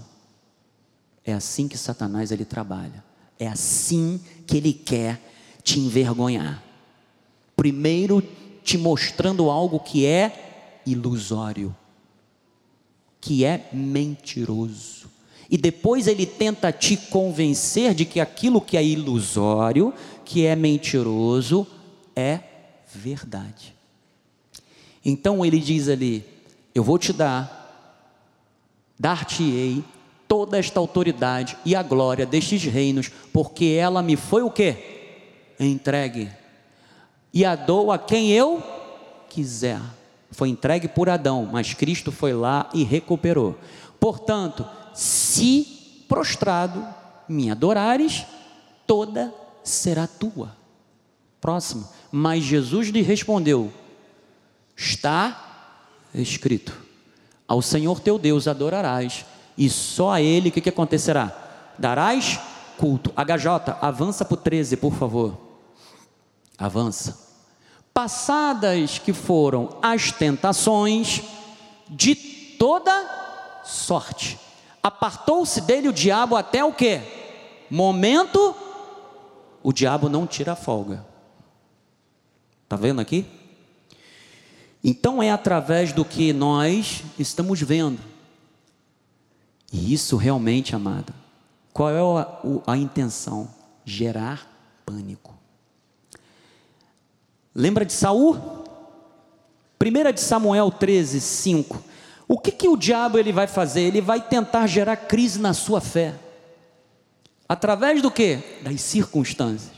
[1.24, 3.04] É assim que Satanás ele trabalha.
[3.38, 5.22] É assim que ele quer
[5.62, 6.64] te envergonhar.
[7.56, 8.24] Primeiro
[8.64, 11.76] te mostrando algo que é ilusório,
[13.22, 15.03] que é mentiroso
[15.50, 21.68] E depois ele tenta te convencer de que aquilo que é ilusório, que é mentiroso,
[22.16, 22.40] é
[22.94, 23.76] verdade.
[25.04, 26.24] Então ele diz ali:
[26.74, 27.62] Eu vou te dar,
[28.98, 29.84] dar-te-ei
[30.28, 34.76] toda esta autoridade e a glória destes reinos, porque ela me foi o que?
[35.60, 36.30] Entregue.
[37.34, 38.64] E a dou a quem eu
[39.30, 39.80] quiser.
[40.32, 43.56] Foi entregue por Adão, mas Cristo foi lá e recuperou.
[44.00, 46.86] Portanto, se prostrado
[47.28, 48.26] me adorares,
[48.86, 50.56] toda será tua.
[51.40, 51.88] Próximo.
[52.12, 53.72] Mas Jesus lhe respondeu:
[54.76, 55.80] Está
[56.14, 56.74] escrito:
[57.48, 59.26] Ao Senhor teu Deus adorarás
[59.58, 61.32] e só a ele o que, que acontecerá?
[61.78, 62.40] Darás
[62.78, 63.12] culto.
[63.16, 65.38] HJ, avança para o 13, por favor.
[66.58, 67.22] Avança.
[67.94, 71.22] Passadas que foram as tentações
[71.90, 74.40] de toda sorte.
[74.84, 77.00] Apartou-se dele o diabo até o que?
[77.72, 78.54] Momento,
[79.64, 81.06] o diabo não tira folga.
[82.66, 83.26] Está vendo aqui?
[84.84, 88.14] Então é através do que nós estamos vendo
[89.74, 91.12] e isso realmente, amada,
[91.74, 93.50] qual é a, a intenção?
[93.84, 94.48] Gerar
[94.86, 95.34] pânico.
[97.56, 98.36] Lembra de Saul?
[99.82, 101.84] 1 de Samuel 13, 5.
[102.34, 103.82] O que, que o diabo ele vai fazer?
[103.82, 106.16] Ele vai tentar gerar crise na sua fé.
[107.48, 108.40] Através do que?
[108.64, 109.72] Das circunstâncias.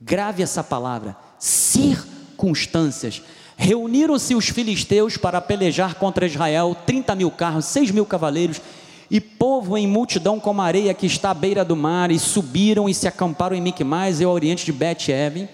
[0.00, 3.20] Grave essa palavra: circunstâncias.
[3.54, 8.62] Reuniram-se os filisteus para pelejar contra Israel, 30 mil carros, 6 mil cavaleiros
[9.10, 12.88] e povo em multidão como a areia que está à beira do mar, e subiram
[12.88, 15.50] e se acamparam em Micmais e ao oriente de Bet-Even.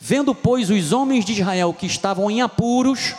[0.00, 3.14] Vendo, pois, os homens de Israel que estavam em apuros,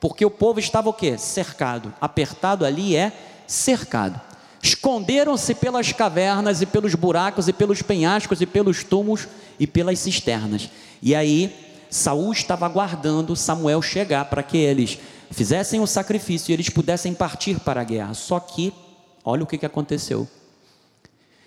[0.00, 1.16] porque o povo estava o quê?
[1.18, 1.92] Cercado.
[2.00, 3.12] Apertado ali é
[3.46, 4.20] cercado.
[4.62, 10.70] Esconderam-se pelas cavernas e pelos buracos e pelos penhascos e pelos túmulos e pelas cisternas.
[11.02, 11.54] E aí
[11.88, 14.98] Saul estava aguardando Samuel chegar para que eles
[15.30, 18.14] fizessem o sacrifício e eles pudessem partir para a guerra.
[18.14, 18.72] Só que
[19.24, 20.26] Olha o que, aconteceu.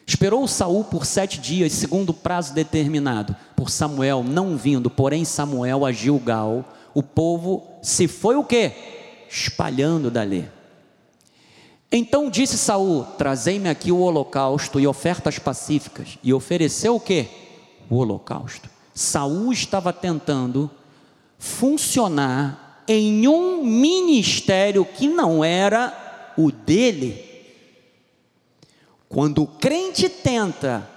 [0.06, 5.86] Esperou Saul por sete dias, segundo o prazo determinado, por Samuel não vindo, porém Samuel
[5.86, 8.72] a Gilgal, o povo se foi o quê?
[9.30, 10.50] Espalhando dali.
[11.92, 16.18] Então disse Saul: Trazei-me aqui o holocausto e ofertas pacíficas.
[16.24, 17.28] E ofereceu o quê?
[17.90, 18.70] O holocausto.
[18.96, 20.72] Saul estava tentando
[21.38, 27.32] funcionar em um ministério que não era o dele.
[29.10, 30.90] Quando o crente tenta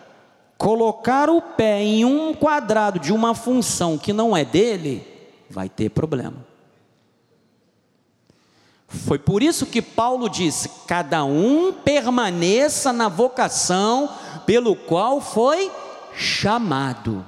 [0.56, 5.02] colocar o pé em um quadrado de uma função que não é dele,
[5.50, 6.55] vai ter problema.
[9.04, 14.08] Foi por isso que Paulo disse: cada um permaneça na vocação
[14.46, 15.70] pelo qual foi
[16.14, 17.24] chamado.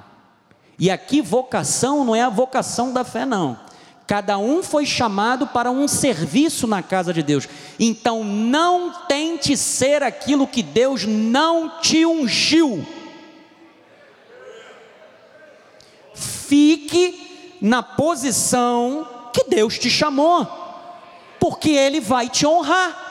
[0.77, 3.59] E aqui, vocação não é a vocação da fé, não.
[4.07, 7.47] Cada um foi chamado para um serviço na casa de Deus.
[7.79, 12.83] Então não tente ser aquilo que Deus não te ungiu.
[16.15, 20.47] Fique na posição que Deus te chamou,
[21.39, 23.07] porque Ele vai te honrar.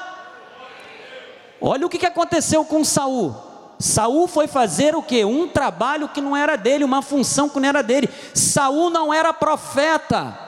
[1.60, 3.34] Olha o que aconteceu com Saul.
[3.78, 5.24] Saul foi fazer o que?
[5.24, 8.08] Um trabalho que não era dele, uma função que não era dele.
[8.34, 10.46] Saul não era profeta.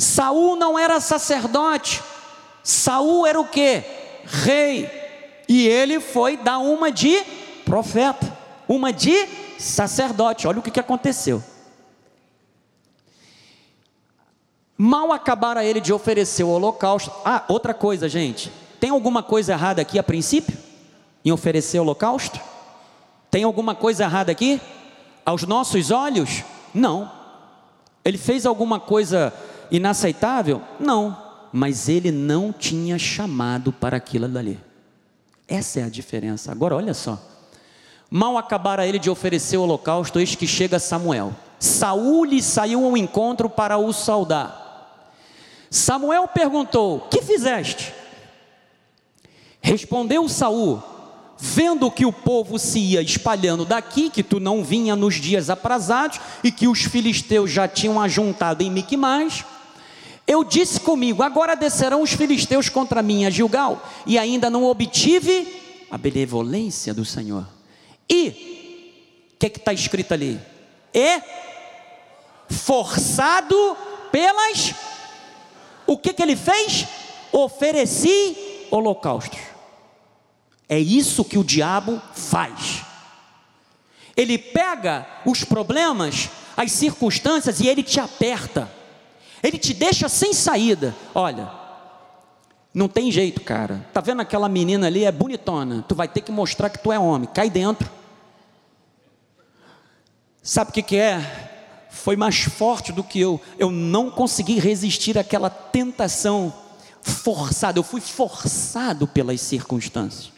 [0.00, 2.02] Saul não era sacerdote,
[2.62, 3.82] Saul era o que?
[4.24, 4.90] Rei.
[5.46, 7.22] E ele foi dar uma de
[7.64, 10.46] profeta, uma de sacerdote.
[10.46, 11.42] Olha o que, aconteceu.
[14.82, 17.12] Mal acabara ele de oferecer o holocausto.
[17.22, 18.50] Ah, outra coisa, gente.
[18.80, 20.56] Tem alguma coisa errada aqui a princípio?
[21.22, 22.40] Em oferecer o holocausto?
[23.30, 24.58] Tem alguma coisa errada aqui?
[25.22, 26.44] Aos nossos olhos?
[26.72, 27.12] Não.
[28.02, 29.34] Ele fez alguma coisa
[29.70, 30.62] inaceitável?
[30.80, 31.14] Não,
[31.52, 34.58] mas ele não tinha chamado para aquilo dali.
[35.46, 36.50] Essa é a diferença.
[36.50, 37.20] Agora olha só.
[38.10, 41.34] Mal acabara ele de oferecer o holocausto, eis que chega Samuel.
[41.58, 44.59] Saul lhe saiu ao encontro para o saudar.
[45.70, 47.94] Samuel perguntou: Que fizeste?
[49.62, 50.82] Respondeu Saul:
[51.38, 56.20] vendo que o povo se ia espalhando daqui, que tu não vinha nos dias aprazados
[56.44, 59.44] e que os filisteus já tinham ajuntado em Miquimais,
[60.26, 65.86] eu disse comigo: agora descerão os filisteus contra mim a Gilgal, e ainda não obtive
[65.90, 67.46] a benevolência do Senhor.
[68.08, 68.28] E,
[69.34, 70.38] o que é está escrito ali?
[70.92, 71.22] E
[72.48, 73.76] forçado
[74.12, 74.74] pelas.
[75.90, 76.86] O que, que ele fez?
[77.32, 79.40] Ofereci holocaustos.
[80.68, 82.84] É isso que o diabo faz.
[84.16, 88.70] Ele pega os problemas, as circunstâncias e ele te aperta.
[89.42, 90.94] Ele te deixa sem saída.
[91.12, 91.50] Olha,
[92.72, 93.84] não tem jeito, cara.
[93.92, 95.84] Tá vendo aquela menina ali é bonitona.
[95.88, 97.28] Tu vai ter que mostrar que tu é homem.
[97.34, 97.90] Cai dentro.
[100.40, 101.49] Sabe o que, que é?
[101.90, 103.40] Foi mais forte do que eu.
[103.58, 106.52] Eu não consegui resistir àquela tentação
[107.02, 107.78] forçada.
[107.78, 110.32] Eu fui forçado pelas circunstâncias.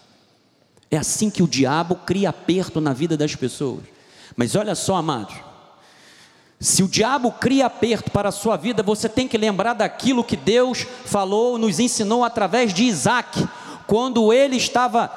[0.90, 3.82] É assim que o diabo cria aperto na vida das pessoas.
[4.36, 5.34] Mas olha só, amados.
[6.60, 10.36] Se o diabo cria aperto para a sua vida, você tem que lembrar daquilo que
[10.36, 13.48] Deus falou, nos ensinou através de Isaac,
[13.86, 15.10] quando ele estava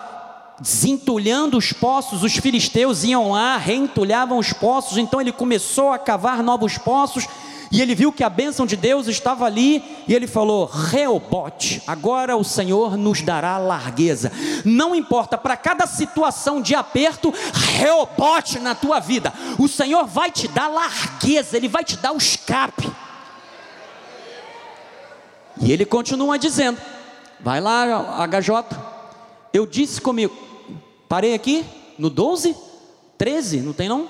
[0.59, 6.41] desentulhando os poços, os filisteus iam lá, reentulhavam os poços, então ele começou a cavar
[6.41, 7.27] novos poços
[7.71, 12.37] e ele viu que a bênção de Deus estava ali, e ele falou: Reobote, agora
[12.37, 14.31] o Senhor nos dará largueza.
[14.63, 17.33] Não importa, para cada situação de aperto,
[17.77, 19.33] reobote na tua vida.
[19.59, 22.89] O Senhor vai te dar largueza, Ele vai te dar o escape.
[25.61, 26.79] E ele continua dizendo:
[27.39, 28.94] Vai lá, HJ.
[29.55, 30.35] Eu disse comigo,
[31.07, 31.63] parei aqui
[31.97, 32.53] no 12,
[33.17, 34.09] 13, não tem não?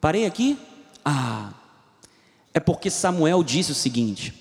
[0.00, 0.56] Parei aqui.
[1.04, 1.52] Ah,
[2.54, 4.32] é porque Samuel disse o seguinte: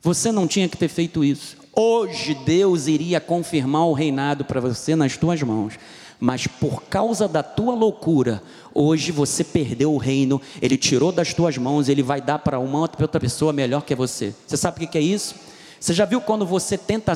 [0.00, 1.58] você não tinha que ter feito isso.
[1.76, 5.74] Hoje Deus iria confirmar o reinado para você nas tuas mãos.
[6.18, 11.58] Mas por causa da tua loucura, hoje você perdeu o reino, ele tirou das tuas
[11.58, 14.34] mãos, ele vai dar para uma outra pessoa melhor que você.
[14.46, 15.34] Você sabe o que é isso?
[15.80, 17.12] Você já viu quando você tenta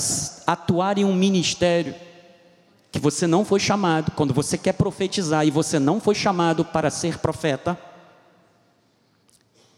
[0.47, 1.95] atuar em um ministério
[2.91, 6.91] que você não foi chamado, quando você quer profetizar e você não foi chamado para
[6.91, 7.79] ser profeta?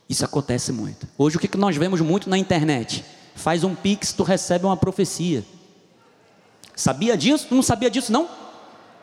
[0.08, 1.06] Isso acontece muito.
[1.16, 3.04] Hoje o que nós vemos muito na internet?
[3.34, 5.44] Faz um pix, tu recebe uma profecia.
[6.76, 7.46] Sabia disso?
[7.48, 8.28] Tu não sabia disso não?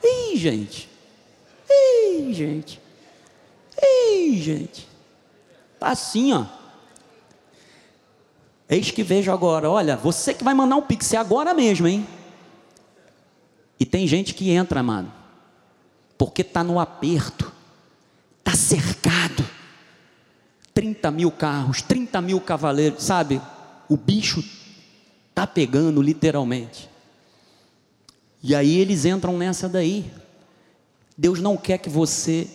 [0.04, 0.90] Ih, gente.
[1.70, 2.80] Ih, gente.
[3.82, 4.88] Ih, gente.
[5.80, 6.46] Tá assim, ó.
[8.72, 12.08] Eis que vejo agora, olha, você que vai mandar um pix, é agora mesmo, hein?
[13.78, 15.12] E tem gente que entra, amado,
[16.18, 17.52] porque está no aperto,
[18.40, 19.46] está cercado
[20.74, 23.42] 30 mil carros, 30 mil cavaleiros, sabe?
[23.90, 24.42] O bicho
[25.36, 26.90] tá pegando literalmente.
[28.42, 30.10] E aí eles entram nessa daí.
[31.18, 32.48] Deus não quer que você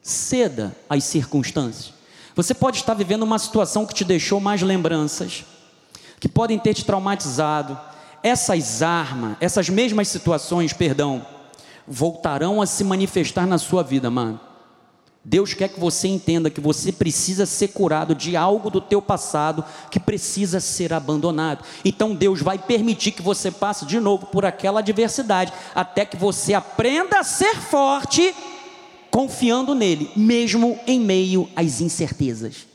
[0.00, 1.97] ceda às circunstâncias.
[2.38, 5.44] Você pode estar vivendo uma situação que te deixou mais lembranças,
[6.20, 7.76] que podem ter te traumatizado.
[8.22, 11.26] Essas armas, essas mesmas situações, perdão,
[11.84, 14.38] voltarão a se manifestar na sua vida, mano.
[15.24, 19.64] Deus quer que você entenda que você precisa ser curado de algo do teu passado
[19.90, 21.64] que precisa ser abandonado.
[21.84, 26.54] Então Deus vai permitir que você passe de novo por aquela adversidade até que você
[26.54, 28.32] aprenda a ser forte
[29.10, 32.66] confiando nele, mesmo em meio às incertezas.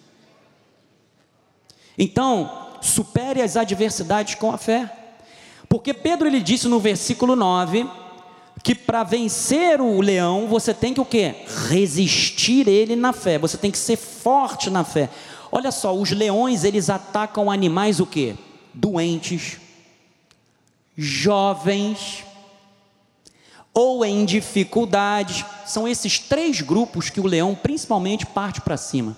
[1.97, 4.91] Então, supere as adversidades com a fé.
[5.69, 7.87] Porque Pedro ele disse no versículo 9,
[8.63, 11.35] que para vencer o leão, você tem que o quê?
[11.69, 13.37] Resistir ele na fé.
[13.37, 15.09] Você tem que ser forte na fé.
[15.51, 18.35] Olha só, os leões, eles atacam animais o quê?
[18.73, 19.57] Doentes,
[20.97, 22.23] jovens
[23.73, 25.45] ou em dificuldades.
[25.65, 29.17] São esses três grupos que o leão principalmente parte para cima.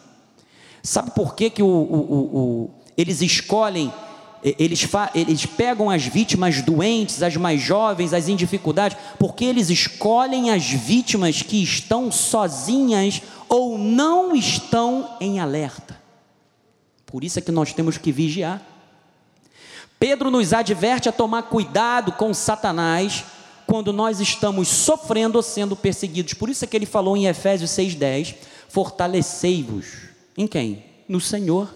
[0.82, 3.92] Sabe por que, que o, o, o, eles escolhem
[4.60, 10.52] eles, eles pegam as vítimas doentes, as mais jovens, as em dificuldade, porque eles escolhem
[10.52, 16.00] as vítimas que estão sozinhas ou não estão em alerta.
[17.08, 18.62] Por isso é que nós temos que vigiar.
[19.98, 23.24] Pedro nos adverte a tomar cuidado com Satanás
[23.68, 26.34] quando nós estamos sofrendo ou sendo perseguidos.
[26.34, 28.36] Por isso é que ele falou em Efésios 6,10:
[28.70, 29.86] fortalecei-vos.
[30.38, 30.84] Em quem?
[31.08, 31.74] No Senhor,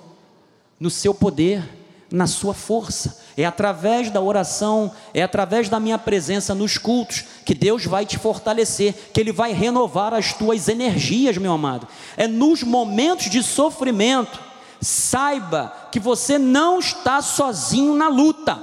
[0.79, 1.63] no seu poder
[2.11, 3.19] na sua força.
[3.37, 8.17] É através da oração, é através da minha presença nos cultos que Deus vai te
[8.17, 11.87] fortalecer, que Ele vai renovar as tuas energias, meu amado.
[12.17, 14.39] É nos momentos de sofrimento,
[14.81, 18.61] saiba que você não está sozinho na luta.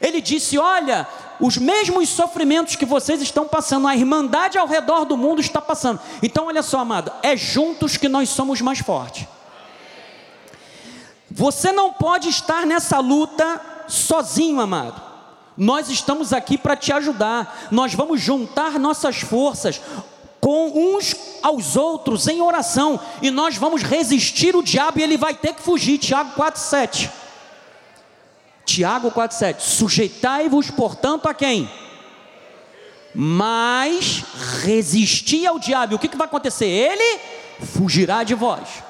[0.00, 1.06] Ele disse: Olha,
[1.40, 6.00] os mesmos sofrimentos que vocês estão passando, a irmandade ao redor do mundo está passando.
[6.22, 9.26] Então, olha só, amado, é juntos que nós somos mais fortes.
[11.30, 15.00] Você não pode estar nessa luta sozinho, amado.
[15.56, 17.68] Nós estamos aqui para te ajudar.
[17.70, 19.80] Nós vamos juntar nossas forças
[20.40, 25.34] com uns aos outros em oração e nós vamos resistir o diabo e ele vai
[25.34, 25.98] ter que fugir.
[25.98, 27.21] Tiago 4:7.
[28.64, 31.70] Tiago 4,7: Sujeitai-vos, portanto, a quem?
[33.14, 34.24] Mas
[34.62, 35.96] resisti ao diabo.
[35.96, 36.66] O que, que vai acontecer?
[36.66, 37.20] Ele
[37.60, 38.82] fugirá de vós.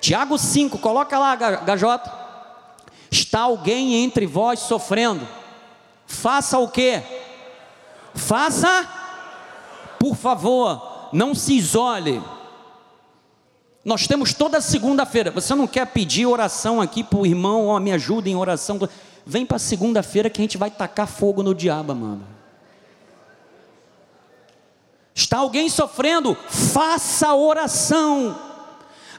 [0.00, 2.12] Tiago 5, coloca lá, Gajota.
[3.10, 5.26] Está alguém entre vós sofrendo?
[6.06, 7.02] Faça o que?
[8.14, 8.88] Faça,
[9.98, 12.22] por favor, não se isole.
[13.86, 15.30] Nós temos toda segunda-feira.
[15.30, 18.80] Você não quer pedir oração aqui para o irmão, oh, me ajuda em oração?
[19.24, 22.26] Vem para segunda-feira que a gente vai tacar fogo no diabo, mano.
[25.14, 26.34] Está alguém sofrendo?
[26.48, 28.36] Faça oração.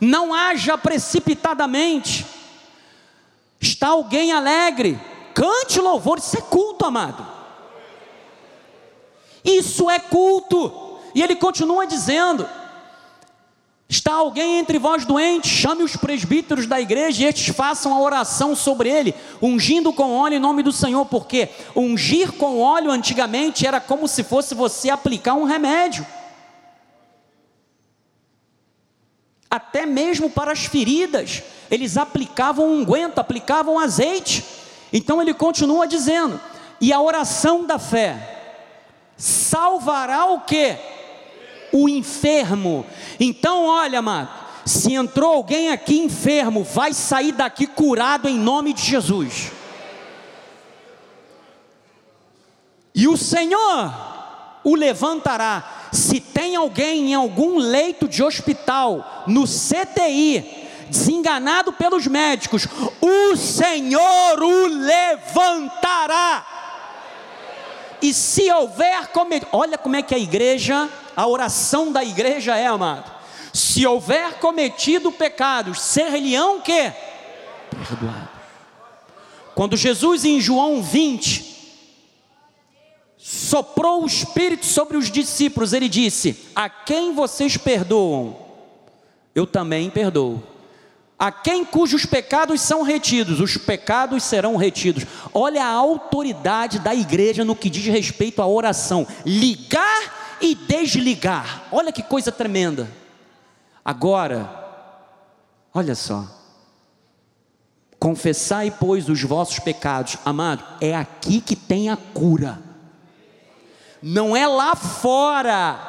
[0.01, 2.25] Não haja precipitadamente.
[3.61, 4.99] Está alguém alegre?
[5.33, 7.25] Cante louvor, isso é culto, amado.
[9.45, 10.99] Isso é culto.
[11.15, 12.45] E ele continua dizendo:
[13.89, 15.47] Está alguém entre vós doente?
[15.47, 20.35] Chame os presbíteros da igreja e estes façam a oração sobre ele, ungindo com óleo
[20.35, 25.35] em nome do Senhor, porque ungir com óleo antigamente era como se fosse você aplicar
[25.35, 26.05] um remédio.
[29.49, 34.43] Até mesmo para as feridas, eles aplicavam unguento, aplicavam azeite.
[34.91, 36.37] Então ele continua dizendo:
[36.81, 38.35] e a oração da fé
[39.15, 40.77] salvará o que?
[41.71, 42.85] O enfermo.
[43.19, 44.29] Então, olha, amado,
[44.65, 49.51] se entrou alguém aqui enfermo, vai sair daqui curado em nome de Jesus.
[52.93, 53.93] E o Senhor
[54.63, 55.89] o levantará.
[55.93, 62.67] Se tem alguém em algum leito de hospital, no CTI, desenganado pelos médicos,
[62.99, 66.45] o Senhor o levantará.
[68.01, 72.67] E se houver cometido, olha como é que a igreja, a oração da igreja é,
[72.67, 73.11] amado.
[73.51, 76.93] Se houver cometido pecados, ser-lhe-ão que?
[77.71, 78.29] Perdoado.
[79.55, 81.57] Quando Jesus em João 20
[83.17, 88.37] soprou o Espírito sobre os discípulos, ele disse: A quem vocês perdoam,
[89.33, 90.43] eu também perdoo.
[91.17, 95.03] A quem cujos pecados são retidos, os pecados serão retidos.
[95.33, 101.63] Olha a autoridade da igreja no que diz respeito à oração: ligar e desligar.
[101.71, 102.89] Olha que coisa tremenda.
[103.83, 104.49] Agora,
[105.73, 106.25] olha só.
[107.99, 112.59] Confessai, pois, os vossos pecados, amado, é aqui que tem a cura.
[114.01, 115.79] Não é lá fora.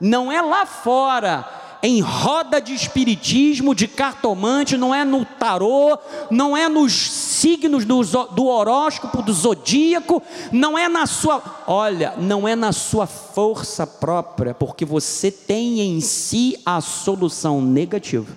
[0.00, 5.98] Não é lá fora em roda de espiritismo, de cartomante, não é no tarô,
[6.30, 6.92] não é nos
[7.40, 10.22] signos do, do horóscopo, do zodíaco,
[10.52, 16.00] não é na sua, olha, não é na sua força própria, porque você tem em
[16.00, 18.36] si a solução negativa.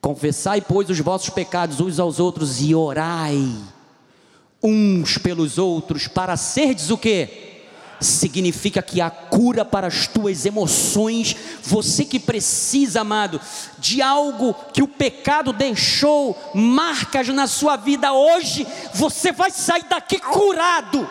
[0.00, 3.38] Confessai, pois, os vossos pecados uns aos outros e orai
[4.62, 7.53] uns pelos outros para serdes o que?
[8.04, 11.34] Significa que há cura para as tuas emoções.
[11.62, 13.40] Você que precisa, amado,
[13.78, 20.18] de algo que o pecado deixou marcas na sua vida hoje, você vai sair daqui
[20.18, 21.08] curado.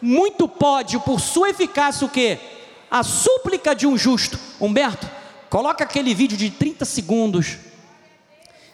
[0.00, 2.38] Muito pode, por sua eficácia, o que?
[2.90, 4.38] A súplica de um justo.
[4.60, 5.08] Humberto,
[5.50, 7.56] coloca aquele vídeo de 30 segundos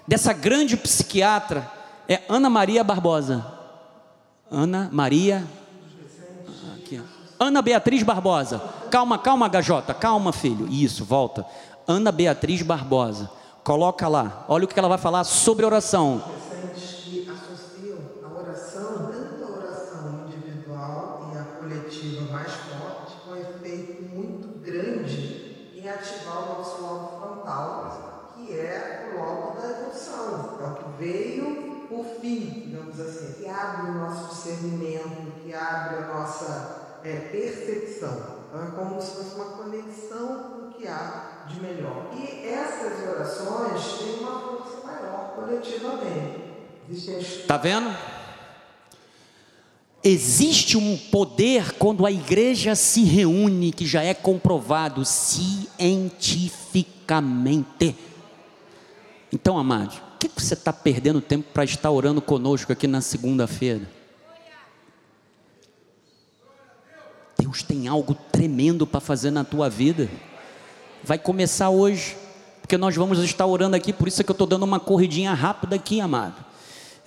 [0.06, 1.70] dessa grande psiquiatra,
[2.08, 3.46] é Ana Maria Barbosa.
[4.50, 5.46] Ana Maria
[7.42, 8.60] Ana Beatriz Barbosa.
[8.90, 9.94] Calma, calma, Gajota.
[9.94, 10.68] Calma, filho.
[10.68, 11.46] Isso, volta.
[11.88, 13.30] Ana Beatriz Barbosa.
[13.64, 14.44] Coloca lá.
[14.46, 16.22] Olha o que ela vai falar sobre oração.
[29.12, 29.32] o
[30.62, 36.06] o o veio por fim, digamos assim, que abre o nosso discernimento, que abre a
[36.14, 38.40] nossa é, percepção.
[38.48, 42.10] Então, é como se fosse uma conexão com o que há de melhor.
[42.16, 46.50] E essas orações têm uma força maior coletivamente.
[46.90, 47.96] Está vendo?
[50.02, 57.94] Existe um poder quando a igreja se reúne, que já é comprovado cientificamente.
[59.32, 63.99] Então, amados, o que você está perdendo tempo para estar orando conosco aqui na segunda-feira?
[67.40, 70.10] Deus tem algo tremendo para fazer na tua vida.
[71.02, 72.16] Vai começar hoje,
[72.60, 75.32] porque nós vamos estar orando aqui, por isso é que eu estou dando uma corridinha
[75.32, 76.44] rápida aqui, amado.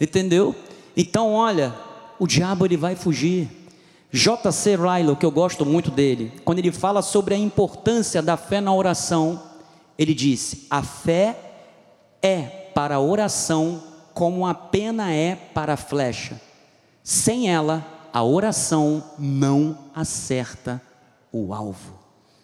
[0.01, 0.55] Entendeu?
[0.97, 1.73] Então, olha,
[2.17, 3.47] o diabo ele vai fugir.
[4.11, 4.75] J.C.
[4.75, 8.73] Ryle, que eu gosto muito dele, quando ele fala sobre a importância da fé na
[8.73, 9.41] oração,
[9.97, 11.37] ele disse: a fé
[12.21, 12.41] é
[12.73, 16.39] para a oração como a pena é para a flecha.
[17.03, 20.79] Sem ela, a oração não acerta
[21.31, 21.99] o alvo.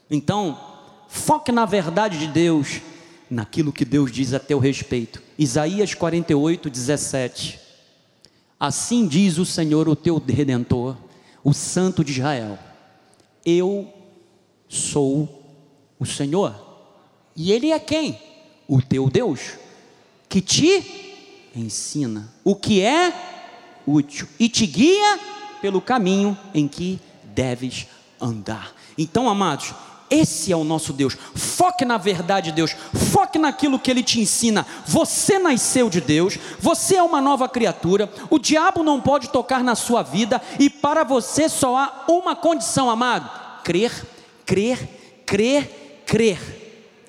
[0.10, 0.60] Então,
[1.08, 2.82] foque na verdade de Deus,
[3.30, 5.22] naquilo que Deus diz a teu respeito.
[5.38, 7.60] Isaías 48, 17.
[8.60, 10.98] Assim diz o Senhor, o teu redentor,
[11.44, 12.58] o Santo de Israel:
[13.46, 13.94] Eu
[14.68, 15.46] sou
[16.00, 16.56] o Senhor.
[17.36, 18.20] E Ele é quem?
[18.68, 19.52] O teu Deus,
[20.28, 23.14] que te ensina o que é
[23.86, 27.88] útil e te guia pelo caminho em que deves
[28.20, 28.74] andar.
[28.98, 29.74] Então, amados,
[30.10, 31.16] esse é o nosso Deus.
[31.36, 32.76] Foque na verdade de Deus.
[33.12, 34.66] Foque naquilo que Ele te ensina.
[34.88, 36.38] Você nasceu de Deus.
[36.60, 38.12] Você é uma nova criatura.
[38.30, 40.42] O diabo não pode tocar na sua vida.
[40.60, 43.30] E para você só há uma condição, amado:
[43.64, 43.92] crer,
[44.46, 44.80] crer,
[45.26, 46.40] crer, crer.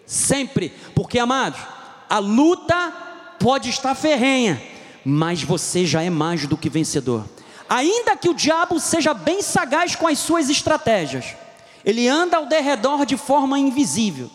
[0.05, 0.70] Sempre.
[0.94, 1.61] Porque, amados,
[2.09, 2.92] a luta
[3.38, 4.61] pode estar ferrenha,
[5.03, 7.24] mas você já é mais do que vencedor.
[7.70, 11.36] Ainda que o diabo seja bem sagaz com as suas estratégias
[11.84, 14.30] ele anda ao derredor de forma invisível.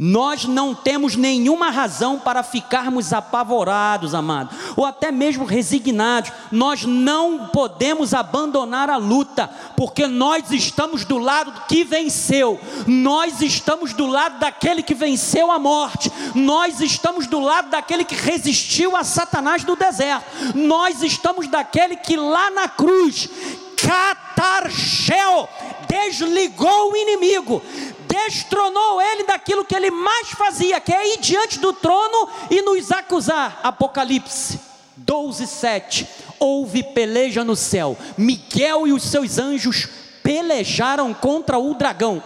[0.00, 6.30] Nós não temos nenhuma razão para ficarmos apavorados, amado, ou até mesmo resignados.
[6.52, 12.60] Nós não podemos abandonar a luta, porque nós estamos do lado que venceu.
[12.86, 16.12] Nós estamos do lado daquele que venceu a morte.
[16.32, 20.24] Nós estamos do lado daquele que resistiu a Satanás do deserto.
[20.54, 23.28] Nós estamos daquele que lá na cruz
[23.76, 25.48] catarchel
[25.88, 27.62] desligou o inimigo,
[28.08, 32.90] destronou ele daquilo que ele mais fazia, que é ir diante do trono e nos
[32.90, 33.60] acusar.
[33.62, 34.58] Apocalipse
[34.96, 36.08] 12, 7.
[36.38, 37.96] Houve peleja no céu.
[38.16, 39.88] Miguel e os seus anjos
[40.22, 42.22] pelejaram contra o dragão.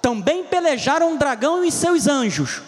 [0.00, 2.60] Também pelejaram o dragão e seus anjos.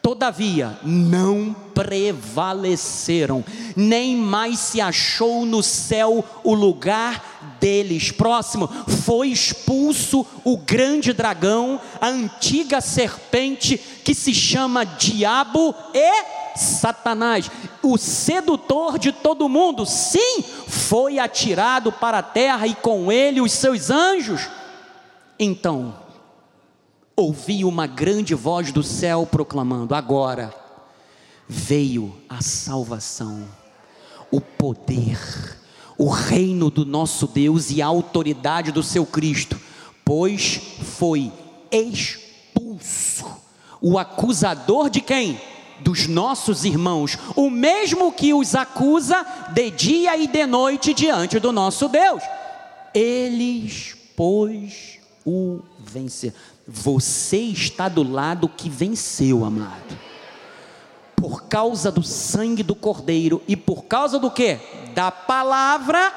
[0.00, 3.44] Todavia, não prevaleceram,
[3.76, 8.10] nem mais se achou no céu o lugar deles.
[8.10, 8.66] Próximo,
[9.04, 17.50] foi expulso o grande dragão, a antiga serpente que se chama Diabo e Satanás,
[17.82, 19.84] o sedutor de todo mundo.
[19.84, 24.48] Sim, foi atirado para a terra e com ele os seus anjos.
[25.38, 25.94] Então,
[27.14, 30.65] ouvi uma grande voz do céu proclamando: Agora
[31.48, 33.46] veio a salvação,
[34.30, 35.18] o poder
[35.98, 39.58] o reino do nosso Deus e a autoridade do seu Cristo,
[40.04, 40.60] pois
[40.98, 41.32] foi
[41.70, 43.24] expulso
[43.80, 45.40] o acusador de quem?
[45.80, 51.52] Dos nossos irmãos, o mesmo que os acusa de dia e de noite diante do
[51.52, 52.22] nosso Deus.
[52.94, 56.32] Eles, pois, o vencer.
[56.66, 60.06] Você está do lado que venceu, amado
[61.16, 64.58] por causa do sangue do Cordeiro e por causa do que?
[64.94, 66.12] Da palavra,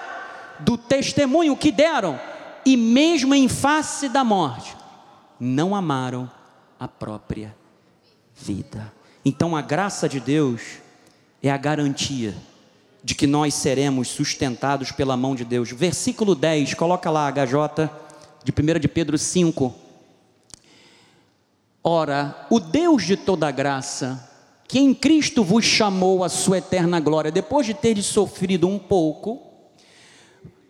[0.59, 2.19] do testemunho que deram,
[2.65, 4.75] e mesmo em face da morte,
[5.39, 6.29] não amaram
[6.79, 7.55] a própria
[8.35, 8.91] vida.
[9.23, 10.61] Então a graça de Deus
[11.41, 12.35] é a garantia
[13.03, 15.71] de que nós seremos sustentados pela mão de Deus.
[15.71, 17.89] Versículo 10, coloca lá HJ,
[18.43, 19.73] de 1 de Pedro 5.
[21.81, 24.28] Ora, o Deus de toda graça,
[24.69, 29.41] que em Cristo vos chamou a sua eterna glória, depois de teres sofrido um pouco,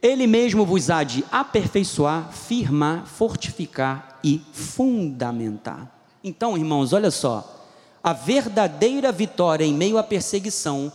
[0.02, 5.94] Ele mesmo vos há de aperfeiçoar, firmar, fortificar e fundamentar.
[6.24, 7.68] Então, irmãos, olha só,
[8.02, 10.90] a verdadeira vitória em meio à perseguição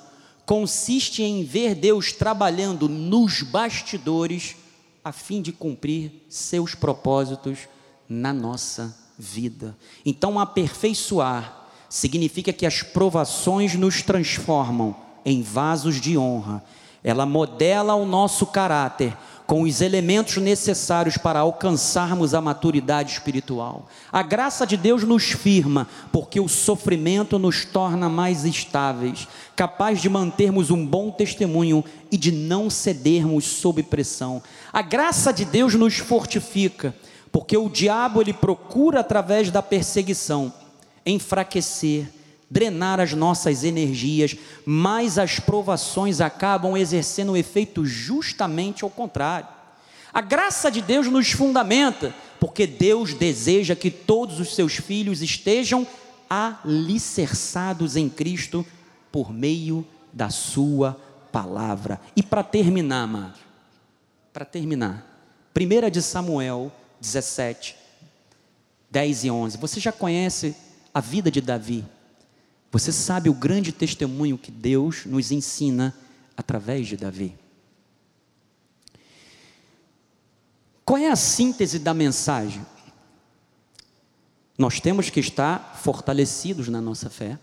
[0.47, 4.57] consiste em ver Deus trabalhando nos bastidores
[5.05, 7.69] a fim de cumprir seus propósitos
[8.09, 9.77] na nossa vida.
[10.07, 11.64] Então, aperfeiçoar
[11.95, 16.61] significa que as provações nos transformam em vasos de honra.
[17.05, 19.17] Ela modela o nosso caráter
[19.47, 23.87] com os elementos necessários para alcançarmos a maturidade espiritual.
[24.11, 30.09] A graça de Deus nos firma, porque o sofrimento nos torna mais estáveis, capaz de
[30.09, 34.43] mantermos um bom testemunho e de não cedermos sob pressão.
[34.73, 36.93] A graça de Deus nos fortifica,
[37.31, 40.53] porque o diabo ele procura através da perseguição
[41.05, 42.09] enfraquecer,
[42.51, 49.49] drenar as nossas energias, mas as provações acabam exercendo o efeito justamente ao contrário.
[50.13, 55.87] A graça de Deus nos fundamenta, porque Deus deseja que todos os seus filhos estejam
[56.31, 58.65] alicerçados em Cristo
[59.11, 61.01] por meio da Sua
[61.33, 62.01] palavra.
[62.15, 63.39] E para terminar, amado,
[64.33, 65.05] para terminar,
[65.57, 67.77] 1 de Samuel 17,
[68.91, 69.59] 10 e 11.
[69.59, 70.55] Você já conhece
[70.95, 71.85] a vida de Davi.
[72.71, 75.93] Você sabe o grande testemunho que Deus nos ensina
[76.37, 77.37] através de Davi.
[80.85, 82.65] Qual é a síntese da mensagem?
[84.57, 87.39] Nós temos que estar fortalecidos na nossa fé.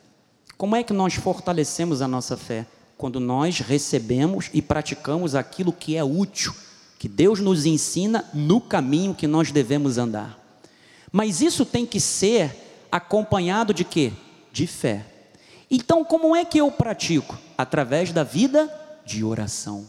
[0.58, 2.66] Como é que nós fortalecemos a nossa fé?
[2.98, 6.54] Quando nós recebemos e praticamos aquilo que é útil,
[7.00, 10.40] que Deus nos ensina no caminho que nós devemos andar.
[11.12, 12.61] Mas isso tem que ser
[12.92, 14.12] acompanhado de quê?
[14.52, 15.06] De fé.
[15.70, 17.38] Então, como é que eu pratico?
[17.58, 18.70] Através da vida
[19.06, 19.86] de oração.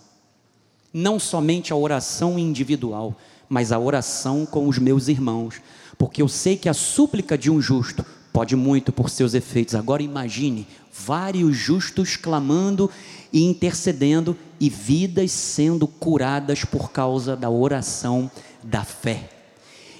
[0.92, 3.16] Não somente a oração individual,
[3.48, 5.60] mas a oração com os meus irmãos,
[5.98, 9.74] porque eu sei que a súplica de um justo pode muito por seus efeitos.
[9.74, 12.90] Agora imagine vários justos clamando
[13.32, 18.30] e intercedendo e vidas sendo curadas por causa da oração
[18.62, 19.28] da fé.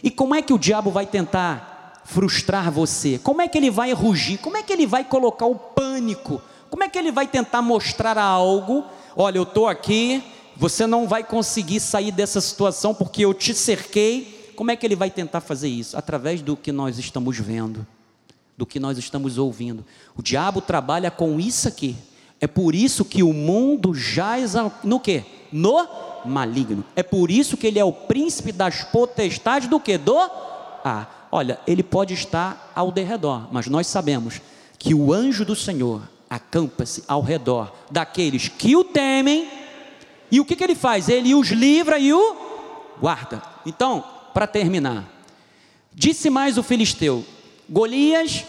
[0.03, 1.72] E como é que o diabo vai tentar
[2.05, 3.19] frustrar você?
[3.19, 4.39] Como é que ele vai rugir?
[4.39, 6.41] Como é que ele vai colocar o pânico?
[6.71, 8.85] Como é que ele vai tentar mostrar algo?
[9.15, 10.23] Olha, eu estou aqui,
[10.57, 14.53] você não vai conseguir sair dessa situação porque eu te cerquei.
[14.57, 15.97] Como é que ele vai tentar fazer isso?
[15.97, 17.87] Através do que nós estamos vendo,
[18.57, 19.85] do que nós estamos ouvindo.
[20.17, 21.97] O diabo trabalha com isso aqui.
[22.41, 25.25] É por isso que o mundo jaz no quê?
[25.53, 25.87] No
[26.25, 26.85] maligno.
[26.97, 29.97] É por isso que ele é o príncipe das potestades do que?
[29.97, 30.19] Do
[30.85, 34.43] ah, olha, ele pode estar ao derredor, mas nós sabemos
[34.79, 39.51] que o anjo do Senhor acampa-se ao redor daqueles que o temem
[40.31, 41.09] e o que, que ele faz?
[41.09, 42.37] Ele os livra e o
[43.01, 43.43] guarda.
[43.65, 44.05] Então,
[44.35, 45.09] para terminar,
[45.93, 47.25] disse mais o filisteu:
[47.69, 48.45] Golias,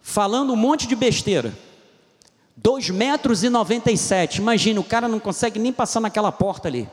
[0.00, 1.56] falando um monte de besteira,
[2.56, 4.40] 2 metros e 97.
[4.40, 6.88] Imagina, o cara não consegue nem passar naquela porta ali.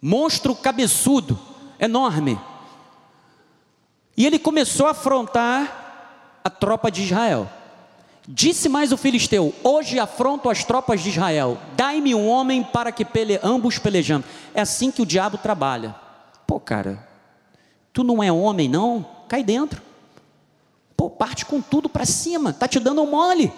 [0.00, 1.38] Monstro cabeçudo,
[1.78, 2.38] enorme.
[4.18, 7.48] E ele começou a afrontar a tropa de Israel.
[8.26, 13.04] Disse mais o filisteu: Hoje afronto as tropas de Israel, dai-me um homem para que
[13.04, 14.26] pele, ambos pelejamos.
[14.52, 15.94] É assim que o diabo trabalha.
[16.48, 17.08] Pô, cara,
[17.92, 19.06] tu não é homem, não?
[19.28, 19.80] Cai dentro.
[20.96, 23.52] Pô, parte com tudo para cima, tá te dando um mole,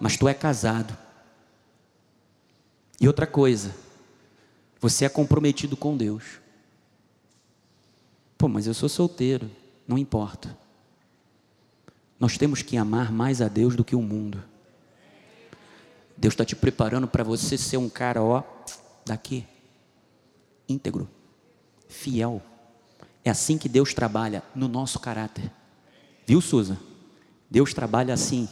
[0.00, 0.96] mas tu é casado.
[2.98, 3.76] E outra coisa,
[4.80, 6.40] você é comprometido com Deus.
[8.38, 9.50] Pô, mas eu sou solteiro,
[9.86, 10.56] não importa.
[12.18, 14.42] Nós temos que amar mais a Deus do que o mundo.
[16.16, 18.42] Deus está te preparando para você ser um cara, ó,
[19.04, 19.44] daqui,
[20.68, 21.08] íntegro,
[21.88, 22.40] fiel.
[23.24, 25.50] É assim que Deus trabalha no nosso caráter.
[26.26, 26.78] Viu, Suza?
[27.50, 28.48] Deus trabalha assim,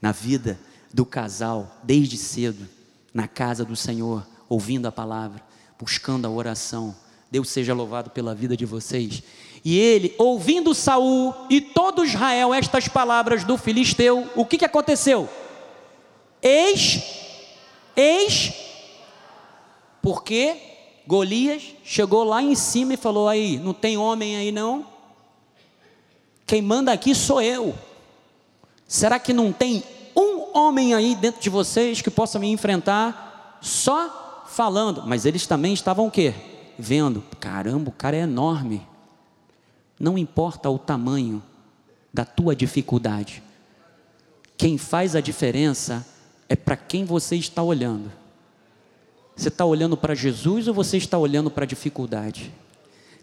[0.00, 0.58] na vida
[0.92, 2.68] do casal, desde cedo,
[3.14, 5.42] na casa do Senhor, ouvindo a palavra,
[5.78, 6.94] buscando a oração.
[7.30, 9.22] Deus seja louvado pela vida de vocês.
[9.64, 15.28] E ele, ouvindo Saul e todo Israel estas palavras do filisteu, o que, que aconteceu?
[16.42, 17.02] Eis,
[17.94, 18.54] eis,
[20.00, 20.56] porque
[21.06, 24.86] Golias chegou lá em cima e falou: aí, não tem homem aí não?
[26.46, 27.74] Quem manda aqui sou eu.
[28.88, 29.84] Será que não tem
[30.16, 35.04] um homem aí dentro de vocês que possa me enfrentar só falando?
[35.06, 36.34] Mas eles também estavam o quê?
[36.78, 38.89] Vendo, caramba, o cara é enorme.
[40.00, 41.42] Não importa o tamanho
[42.12, 43.42] da tua dificuldade.
[44.56, 46.06] Quem faz a diferença
[46.48, 48.10] é para quem você está olhando.
[49.36, 52.52] Você está olhando para Jesus ou você está olhando para a dificuldade?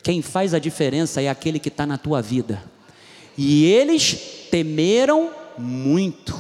[0.03, 2.63] Quem faz a diferença é aquele que está na tua vida.
[3.38, 6.39] E eles temeram muito,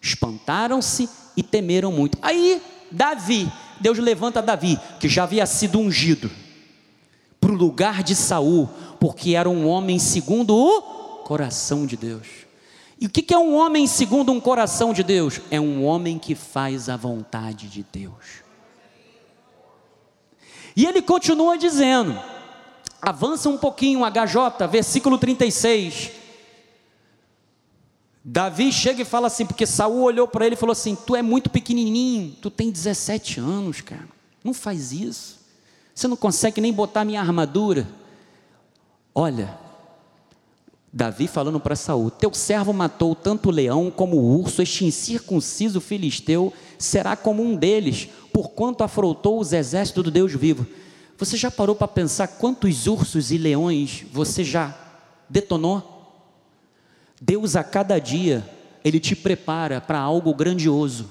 [0.00, 2.18] espantaram-se e temeram muito.
[2.20, 2.60] Aí,
[2.90, 6.30] Davi, Deus levanta Davi, que já havia sido ungido,
[7.40, 8.68] para o lugar de Saul,
[9.04, 10.80] porque era um homem segundo o
[11.24, 12.26] coração de Deus.
[12.98, 15.42] E o que é um homem segundo um coração de Deus?
[15.50, 18.42] É um homem que faz a vontade de Deus.
[20.74, 22.18] E ele continua dizendo,
[23.02, 26.10] avança um pouquinho, HJ, versículo 36.
[28.24, 31.20] Davi chega e fala assim, porque Saul olhou para ele e falou assim: Tu é
[31.20, 34.08] muito pequenininho, tu tem 17 anos, cara,
[34.42, 35.40] não faz isso.
[35.94, 37.86] Você não consegue nem botar minha armadura.
[39.14, 39.56] Olha,
[40.92, 45.80] Davi falando para Saul: Teu servo matou tanto o leão como o urso, este incircunciso
[45.80, 50.66] filisteu será como um deles, porquanto afrontou os exércitos do Deus vivo.
[51.16, 54.76] Você já parou para pensar quantos ursos e leões você já
[55.28, 55.92] detonou?
[57.20, 58.48] Deus a cada dia,
[58.84, 61.10] Ele te prepara para algo grandioso.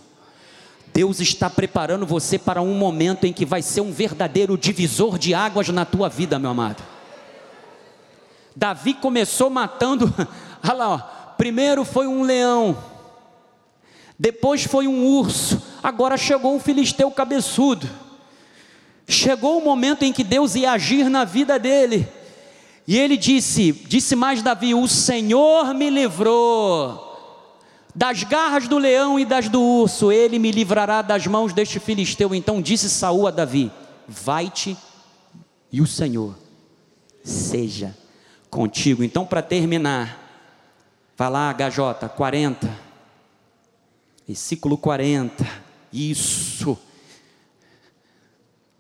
[0.94, 5.34] Deus está preparando você para um momento em que vai ser um verdadeiro divisor de
[5.34, 6.93] águas na tua vida, meu amado.
[8.56, 10.14] Davi começou matando,
[10.64, 12.78] olha lá, ó, Primeiro foi um leão,
[14.18, 17.90] depois foi um urso, agora chegou um filisteu cabeçudo.
[19.06, 22.08] Chegou o momento em que Deus ia agir na vida dele.
[22.88, 27.12] E ele disse: Disse mais Davi: O Senhor me livrou
[27.94, 32.34] das garras do leão e das do urso, ele me livrará das mãos deste filisteu.
[32.34, 33.70] Então disse Saul a Davi:
[34.08, 34.78] Vai-te
[35.70, 36.34] e o Senhor
[37.22, 37.94] seja
[38.54, 39.04] contigo.
[39.04, 40.18] Então, para terminar,
[41.18, 42.70] vai lá, HJ 40,
[44.28, 45.46] versículo 40.
[45.92, 46.78] Isso.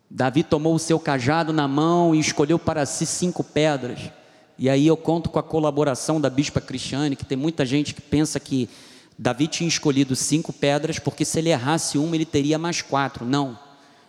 [0.10, 4.12] Davi tomou o seu cajado na mão e escolheu para si cinco pedras.
[4.58, 8.02] E aí eu conto com a colaboração da bispa Cristiane, que tem muita gente que
[8.02, 8.70] pensa que
[9.18, 13.26] Davi tinha escolhido cinco pedras, porque se ele errasse uma, ele teria mais quatro.
[13.26, 13.58] Não.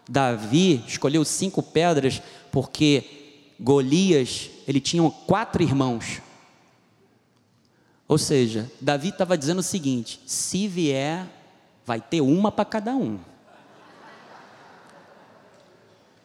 [0.06, 2.20] Davi escolheu cinco pedras
[2.52, 3.23] porque
[3.58, 6.20] Golias, ele tinha quatro irmãos.
[8.06, 11.26] Ou seja, Davi estava dizendo o seguinte: se vier,
[11.86, 13.18] vai ter uma para cada um.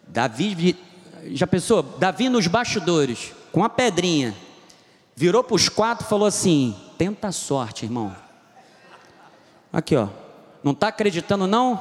[0.08, 0.78] Davi,
[1.28, 1.84] já pensou?
[1.84, 4.36] Davi nos bastidores, com a pedrinha,
[5.16, 8.16] virou para os quatro e falou assim: tenta a sorte, irmão.
[9.72, 10.08] Aqui, ó.
[10.64, 11.80] Não está acreditando, não?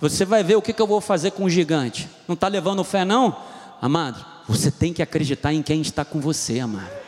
[0.00, 2.10] Você vai ver o que, que eu vou fazer com o gigante.
[2.26, 3.36] Não está levando fé, não?
[3.80, 7.02] Amado, você tem que acreditar em quem está com você, amado.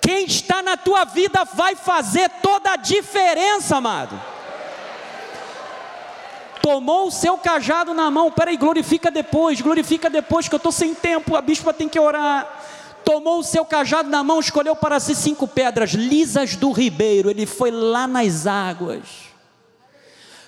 [0.00, 4.20] Quem está na tua vida vai fazer toda a diferença, amado
[6.66, 10.96] tomou o seu cajado na mão, peraí, glorifica depois, glorifica depois, que eu estou sem
[10.96, 12.44] tempo, a bispa tem que orar.
[13.04, 17.46] Tomou o seu cajado na mão, escolheu para si cinco pedras lisas do ribeiro, ele
[17.46, 19.04] foi lá nas águas.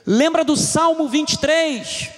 [0.05, 2.11] Lembra do Salmo 23?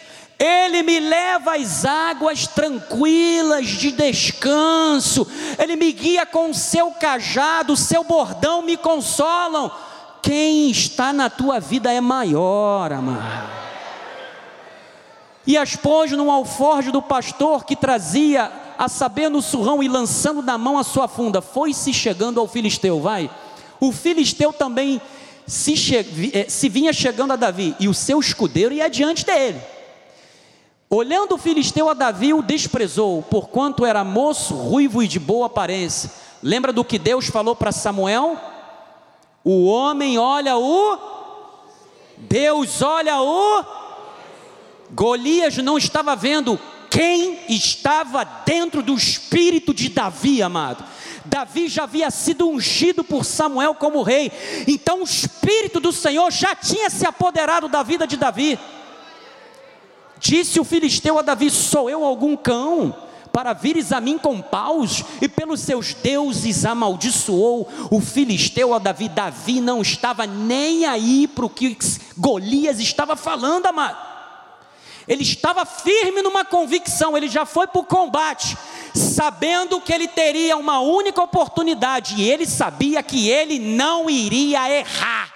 [0.43, 5.27] Ele me leva às águas tranquilas de descanso,
[5.59, 9.71] Ele me guia com o seu cajado, o seu bordão me consolam.
[10.23, 13.61] Quem está na tua vida é maior, amado
[15.47, 20.43] e as pôs num alforje do pastor que trazia a saber no surrão e lançando
[20.43, 23.29] na mão a sua funda, foi se chegando ao filisteu, vai.
[23.81, 25.01] O filisteu também
[25.47, 25.75] se.
[26.33, 29.61] Eh, se vinha chegando a Davi, e o seu escudeiro ia diante dele.
[30.93, 36.11] Olhando o filisteu a Davi, o desprezou, porquanto era moço, ruivo e de boa aparência.
[36.43, 38.37] Lembra do que Deus falou para Samuel?
[39.45, 40.99] O homem olha o,
[42.19, 43.65] Deus olha o
[44.91, 46.59] Golias não estava vendo
[46.91, 50.85] quem estava dentro do espírito de Davi, amado.
[51.25, 54.33] Davi já havia sido ungido por Samuel como rei,
[54.67, 58.59] então o espírito do Senhor já tinha se apoderado da vida de Davi.
[60.21, 62.95] Disse o filisteu a Davi: Sou eu algum cão?
[63.33, 69.09] para vires a mim com paus, e pelos seus deuses amaldiçoou o filisteu a Davi.
[69.09, 71.79] Davi não estava nem aí para o que
[72.17, 73.97] Golias estava falando, amado.
[75.07, 78.57] Ele estava firme numa convicção, ele já foi para o combate,
[78.95, 85.33] sabendo que ele teria uma única oportunidade, e ele sabia que ele não iria errar.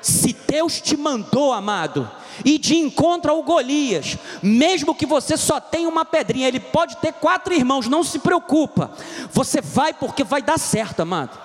[0.00, 2.10] Se Deus te mandou, amado,
[2.44, 7.12] e de encontro ao Golias, mesmo que você só tenha uma pedrinha, ele pode ter
[7.12, 8.92] quatro irmãos, não se preocupa,
[9.32, 11.38] você vai porque vai dar certo, amado.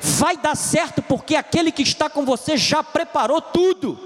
[0.00, 3.98] Vai dar certo porque aquele que está com você já preparou tudo.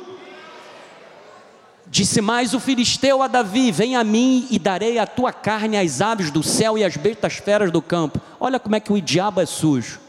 [1.89, 6.01] Disse mais o filisteu a Davi: Vem a mim e darei a tua carne às
[6.01, 8.20] aves do céu e às bestas feras do campo.
[8.41, 10.01] Olha como é que o diabo é sujo.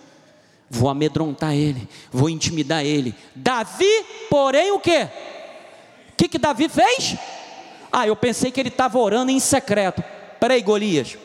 [0.70, 3.16] Vou amedrontar ele, vou intimidar ele.
[3.34, 3.86] Davi,
[4.30, 5.08] porém, o que?
[6.18, 7.15] Que, que Davi fez?
[7.91, 10.03] Ah, eu pensei que ele estava orando em secreto.
[10.39, 11.18] Peraí, Golias.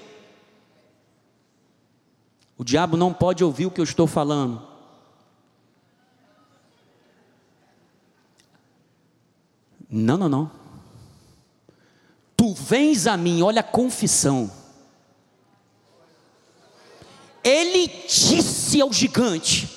[2.58, 4.62] O diabo não pode ouvir o que eu estou falando.
[9.90, 10.50] Não, não, não.
[12.36, 14.50] Tu vens a mim, olha a confissão.
[17.42, 19.68] Ele disse ao gigante.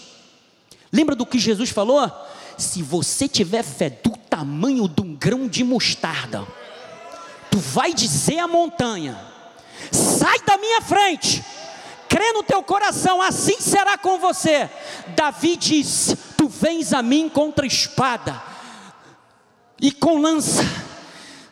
[0.92, 2.10] Lembra do que Jesus falou?
[2.58, 6.46] Se você tiver fé do tamanho de um grão de mostarda,
[7.50, 9.18] tu vai dizer à montanha:
[9.90, 11.42] sai da minha frente,
[12.10, 14.70] crê no teu coração, assim será com você.
[15.16, 18.44] Davi disse: Tu vens a mim contra espada
[19.82, 20.64] e com lança.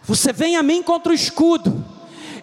[0.04, 1.86] Você vem a mim contra o escudo.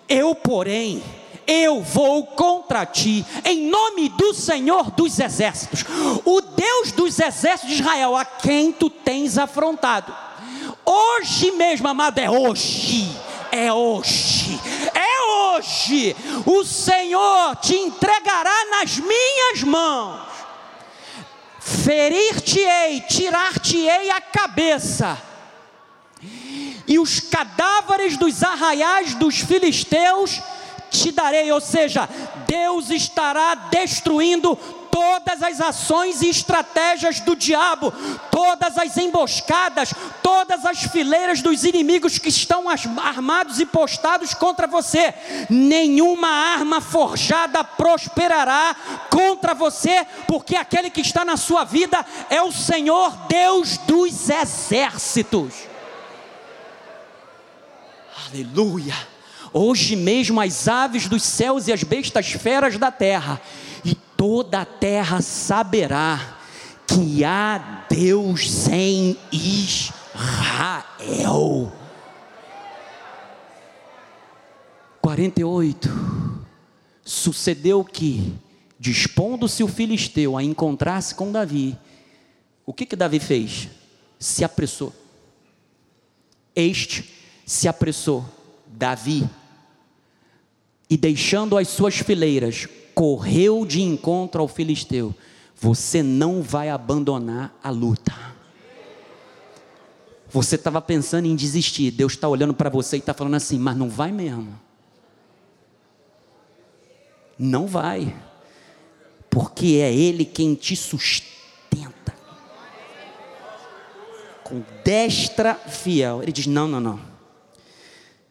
[0.09, 1.03] Eu, porém,
[1.47, 5.85] eu vou contra ti, em nome do Senhor dos exércitos,
[6.25, 10.30] o Deus dos exércitos de Israel, a quem tu tens afrontado.
[10.93, 13.09] Hoje mesmo, amado, é hoje,
[13.53, 14.61] é hoje,
[14.93, 16.17] é hoje.
[16.45, 20.21] O Senhor te entregará nas minhas mãos.
[21.61, 25.17] Ferir-te-ei, tirar-te-ei a cabeça,
[26.89, 30.43] e os cadáveres dos arraiais dos filisteus
[30.91, 32.09] te darei, ou seja,
[32.49, 34.59] Deus estará destruindo
[34.91, 37.93] todas as ações e estratégias do diabo,
[38.31, 45.15] todas as emboscadas, todas as fileiras dos inimigos que estão armados e postados contra você.
[45.49, 48.77] Nenhuma arma forjada prosperará
[49.11, 55.55] contra você, porque aquele que está na sua vida é o Senhor Deus dos exércitos.
[58.27, 58.95] Aleluia.
[59.53, 63.41] Hoje mesmo as aves dos céus e as bestas feras da terra
[64.21, 66.37] toda a terra saberá
[66.87, 70.53] que há Deus em Israel.
[75.01, 75.89] 48.
[77.03, 78.35] Sucedeu que,
[78.79, 81.79] dispondo-se o filisteu a encontrar-se com Davi,
[82.67, 83.71] o que que Davi fez?
[84.19, 84.93] Se apressou.
[86.55, 87.09] Este
[87.47, 88.23] se apressou,
[88.67, 89.27] Davi,
[90.91, 95.15] e deixando as suas fileiras, correu de encontro ao filisteu.
[95.61, 98.15] Você não vai abandonar a luta.
[100.31, 101.91] Você estava pensando em desistir.
[101.91, 104.59] Deus está olhando para você e está falando assim, mas não vai mesmo.
[107.39, 108.15] Não vai.
[109.31, 112.15] Porque é Ele quem te sustenta.
[114.45, 116.23] Com destra fiel.
[116.23, 117.01] Ele diz: Não, não, não.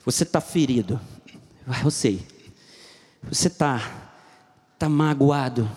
[0.06, 1.00] Você está ferido.
[1.84, 2.26] Eu sei.
[3.24, 3.99] Você está
[4.80, 5.70] está magoado,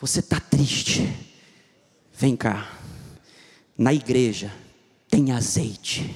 [0.00, 1.12] você está triste,
[2.14, 2.68] vem cá.
[3.76, 4.52] Na igreja
[5.10, 6.14] tem azeite,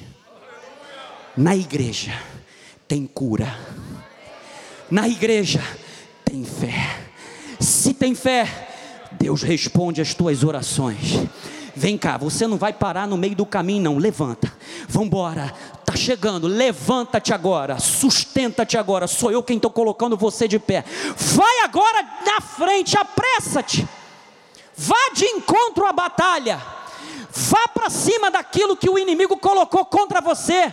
[1.36, 2.12] na igreja
[2.86, 3.58] tem cura,
[4.88, 5.60] na igreja
[6.24, 7.00] tem fé.
[7.58, 8.68] Se tem fé,
[9.18, 11.26] Deus responde às tuas orações.
[11.74, 13.98] Vem cá, você não vai parar no meio do caminho, não.
[13.98, 14.52] Levanta,
[14.88, 15.52] vambora
[15.94, 20.84] chegando, levanta-te agora, sustenta-te agora, sou eu quem estou colocando você de pé.
[21.16, 23.86] Vai agora na frente, apressa-te,
[24.74, 26.62] vá de encontro à batalha,
[27.30, 30.72] vá para cima daquilo que o inimigo colocou contra você,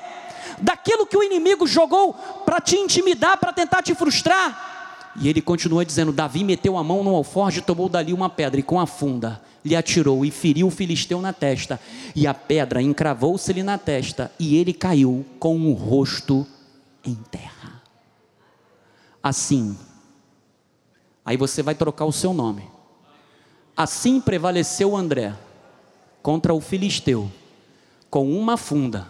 [0.59, 2.13] daquilo que o inimigo jogou
[2.45, 4.71] para te intimidar, para tentar te frustrar.
[5.19, 8.63] E ele continua dizendo: Davi meteu a mão no alforje, tomou dali uma pedra e
[8.63, 11.79] com a funda lhe atirou e feriu o filisteu na testa,
[12.15, 16.45] e a pedra encravou-se-lhe na testa, e ele caiu com o rosto
[17.03, 17.81] em terra.
[19.21, 19.77] Assim,
[21.23, 22.69] aí você vai trocar o seu nome.
[23.75, 25.33] Assim prevaleceu André
[26.21, 27.31] contra o filisteu,
[28.09, 29.07] com uma funda,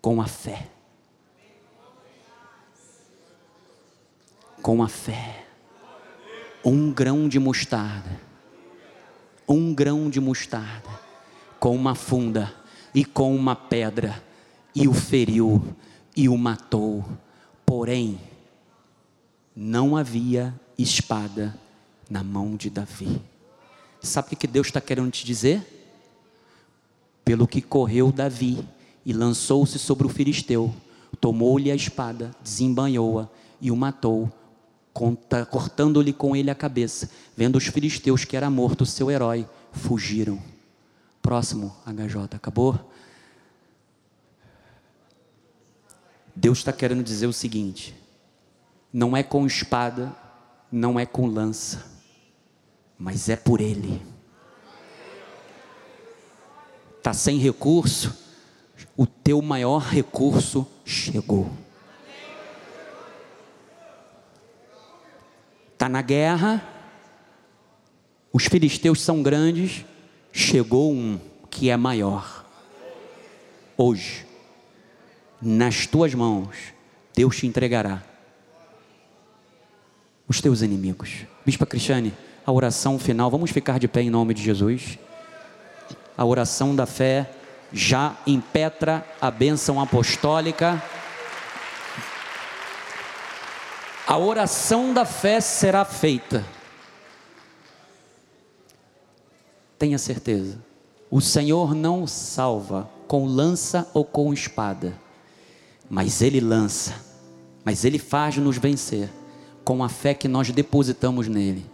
[0.00, 0.68] com a fé.
[4.62, 5.46] Com a fé.
[6.64, 8.33] Um grão de mostarda
[9.48, 10.88] um grão de mostarda
[11.58, 12.52] com uma funda
[12.94, 14.22] e com uma pedra
[14.74, 15.62] e o feriu
[16.16, 17.04] e o matou.
[17.64, 18.20] Porém,
[19.54, 21.58] não havia espada
[22.10, 23.20] na mão de Davi.
[24.02, 25.62] Sabe o que Deus está querendo te dizer?
[27.24, 28.62] Pelo que correu Davi
[29.04, 30.74] e lançou-se sobre o filisteu,
[31.20, 33.28] tomou-lhe a espada, desembanhou-a
[33.60, 34.30] e o matou
[35.50, 37.10] cortando-lhe com ele a cabeça.
[37.36, 40.40] Vendo os filisteus que era morto seu herói, fugiram.
[41.20, 42.78] Próximo, HJ, acabou?
[46.34, 47.94] Deus está querendo dizer o seguinte:
[48.92, 50.14] não é com espada,
[50.70, 51.84] não é com lança,
[52.98, 54.00] mas é por Ele.
[56.98, 58.16] Está sem recurso,
[58.96, 61.63] o teu maior recurso chegou.
[65.74, 66.66] Está na guerra,
[68.32, 69.84] os filisteus são grandes,
[70.32, 71.20] chegou um
[71.50, 72.44] que é maior.
[73.76, 74.26] Hoje,
[75.40, 76.48] nas tuas mãos,
[77.14, 78.02] Deus te entregará
[80.26, 81.26] os teus inimigos.
[81.44, 82.14] Bispa Cristiane,
[82.46, 84.98] a oração final, vamos ficar de pé em nome de Jesus.
[86.16, 87.30] A oração da fé
[87.72, 90.82] já impetra a bênção apostólica.
[94.06, 96.44] A oração da fé será feita.
[99.78, 100.58] Tenha certeza,
[101.10, 104.98] o Senhor não salva com lança ou com espada,
[105.88, 106.94] mas Ele lança,
[107.64, 109.10] mas Ele faz nos vencer
[109.64, 111.64] com a fé que nós depositamos nele.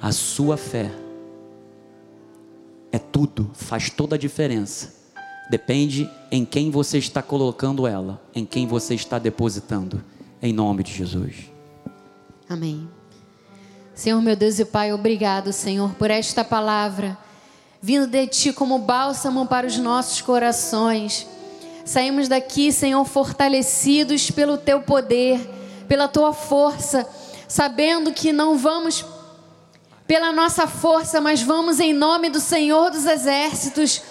[0.00, 0.90] A sua fé
[2.90, 4.98] é tudo, faz toda a diferença
[5.48, 10.04] Depende em quem você está colocando ela, em quem você está depositando.
[10.40, 11.50] Em nome de Jesus.
[12.48, 12.88] Amém.
[13.94, 17.18] Senhor meu Deus e Pai, obrigado, Senhor, por esta palavra
[17.80, 21.26] vindo de Ti como bálsamo para os nossos corações.
[21.84, 25.40] Saímos daqui, Senhor, fortalecidos pelo Teu poder,
[25.86, 27.08] pela Tua força,
[27.46, 29.04] sabendo que não vamos
[30.06, 34.02] pela nossa força, mas vamos em nome do Senhor dos Exércitos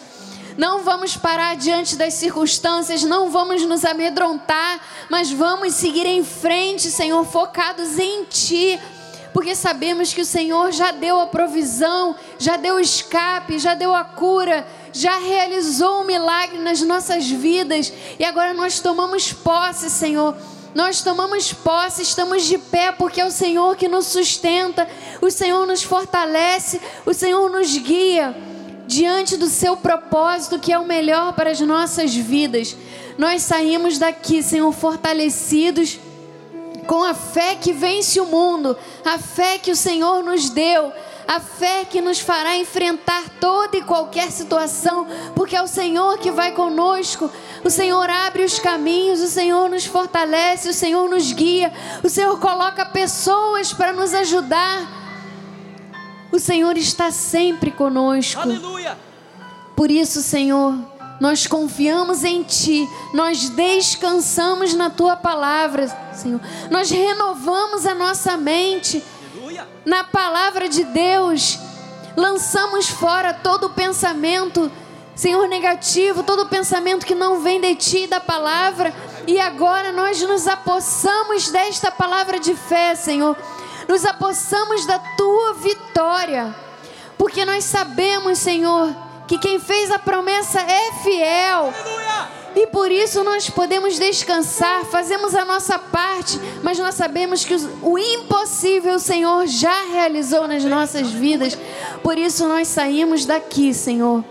[0.58, 6.90] não vamos parar diante das circunstâncias, não vamos nos amedrontar, mas vamos seguir em frente,
[6.90, 8.80] Senhor, focados em Ti,
[9.32, 13.94] porque sabemos que o Senhor já deu a provisão, já deu o escape, já deu
[13.94, 17.94] a cura, já realizou um milagre nas nossas vidas.
[18.18, 20.36] E agora nós tomamos posse, Senhor.
[20.74, 24.88] Nós tomamos posse, estamos de pé, porque é o Senhor que nos sustenta,
[25.22, 28.47] o Senhor nos fortalece, o Senhor nos guia
[28.88, 32.76] diante do seu propósito, que é o melhor para as nossas vidas.
[33.18, 36.00] Nós saímos daqui, Senhor, fortalecidos
[36.88, 40.92] com a fé que vence o mundo, a fé que o Senhor nos deu,
[41.28, 46.32] a fé que nos fará enfrentar toda e qualquer situação, porque é o Senhor que
[46.32, 47.30] vai conosco.
[47.66, 52.40] O Senhor abre os caminhos, o Senhor nos fortalece, o Senhor nos guia, o Senhor
[52.40, 55.07] coloca pessoas para nos ajudar.
[56.32, 58.42] O Senhor está sempre conosco.
[58.42, 58.98] Aleluia.
[59.76, 60.76] Por isso, Senhor,
[61.20, 66.42] nós confiamos em Ti, nós descansamos na Tua palavra, Senhor.
[66.70, 69.04] Nós renovamos a nossa mente
[69.34, 69.68] Aleluia.
[69.86, 71.60] na palavra de Deus.
[72.16, 74.72] Lançamos fora todo o pensamento,
[75.16, 78.94] Senhor, negativo, todo o pensamento que não vem de Ti da palavra.
[79.26, 83.38] E agora nós nos apossamos desta palavra de fé, Senhor
[83.88, 86.56] nos apossamos da tua vitória,
[87.18, 88.96] porque nós sabemos, Senhor,
[89.28, 91.74] que quem fez a promessa é fiel.
[91.74, 92.38] Aleluia!
[92.58, 98.00] E por isso nós podemos descansar, fazemos a nossa parte, mas nós sabemos que o
[98.00, 101.56] impossível o Senhor já realizou nas nossas vidas.
[102.02, 104.26] Por isso nós saímos daqui, Senhor,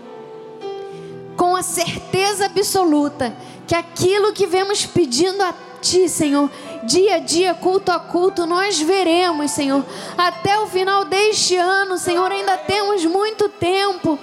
[1.37, 3.33] com a certeza absoluta
[3.65, 5.53] que aquilo que vemos pedindo a
[5.87, 6.51] Ti, Senhor,
[6.83, 9.85] dia a dia, culto a culto, nós veremos, Senhor.
[10.17, 14.19] Até o final deste ano, Senhor, ainda temos muito tempo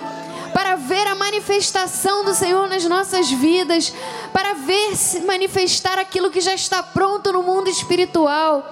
[0.53, 3.95] para ver a manifestação do Senhor nas nossas vidas,
[4.31, 8.63] para ver se manifestar aquilo que já está pronto no mundo espiritual.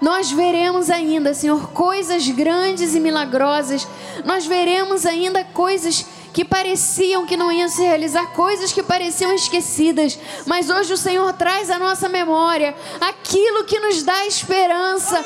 [0.00, 3.86] Nós veremos ainda, Senhor, coisas grandes e milagrosas.
[4.24, 6.04] Nós veremos ainda coisas
[6.36, 11.32] que pareciam que não iam se realizar, coisas que pareciam esquecidas, mas hoje o Senhor
[11.32, 15.24] traz à nossa memória aquilo que nos dá esperança.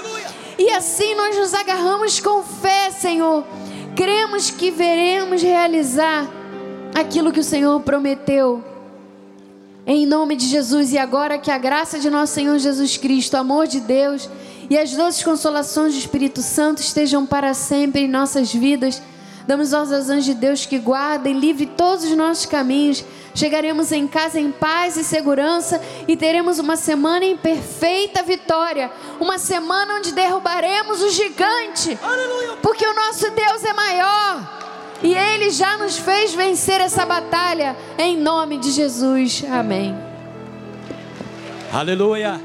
[0.57, 3.45] E assim nós nos agarramos com fé, Senhor.
[3.97, 6.31] Cremos que veremos realizar
[6.95, 8.63] aquilo que o Senhor prometeu.
[9.85, 13.41] Em nome de Jesus, e agora que a graça de nosso Senhor Jesus Cristo, o
[13.41, 14.31] amor de Deus
[14.71, 19.03] e as doces consolações do Espírito Santo estejam para sempre em nossas vidas
[19.51, 23.05] Damos aos anjos de Deus que guardem, livre todos os nossos caminhos.
[23.34, 28.92] Chegaremos em casa em paz e segurança e teremos uma semana em perfeita vitória.
[29.18, 31.98] Uma semana onde derrubaremos o gigante.
[32.62, 34.61] Porque o nosso Deus é maior.
[35.03, 37.76] E Ele já nos fez vencer essa batalha.
[37.98, 39.42] Em nome de Jesus.
[39.51, 39.98] Amém.
[41.72, 42.40] Aleluia.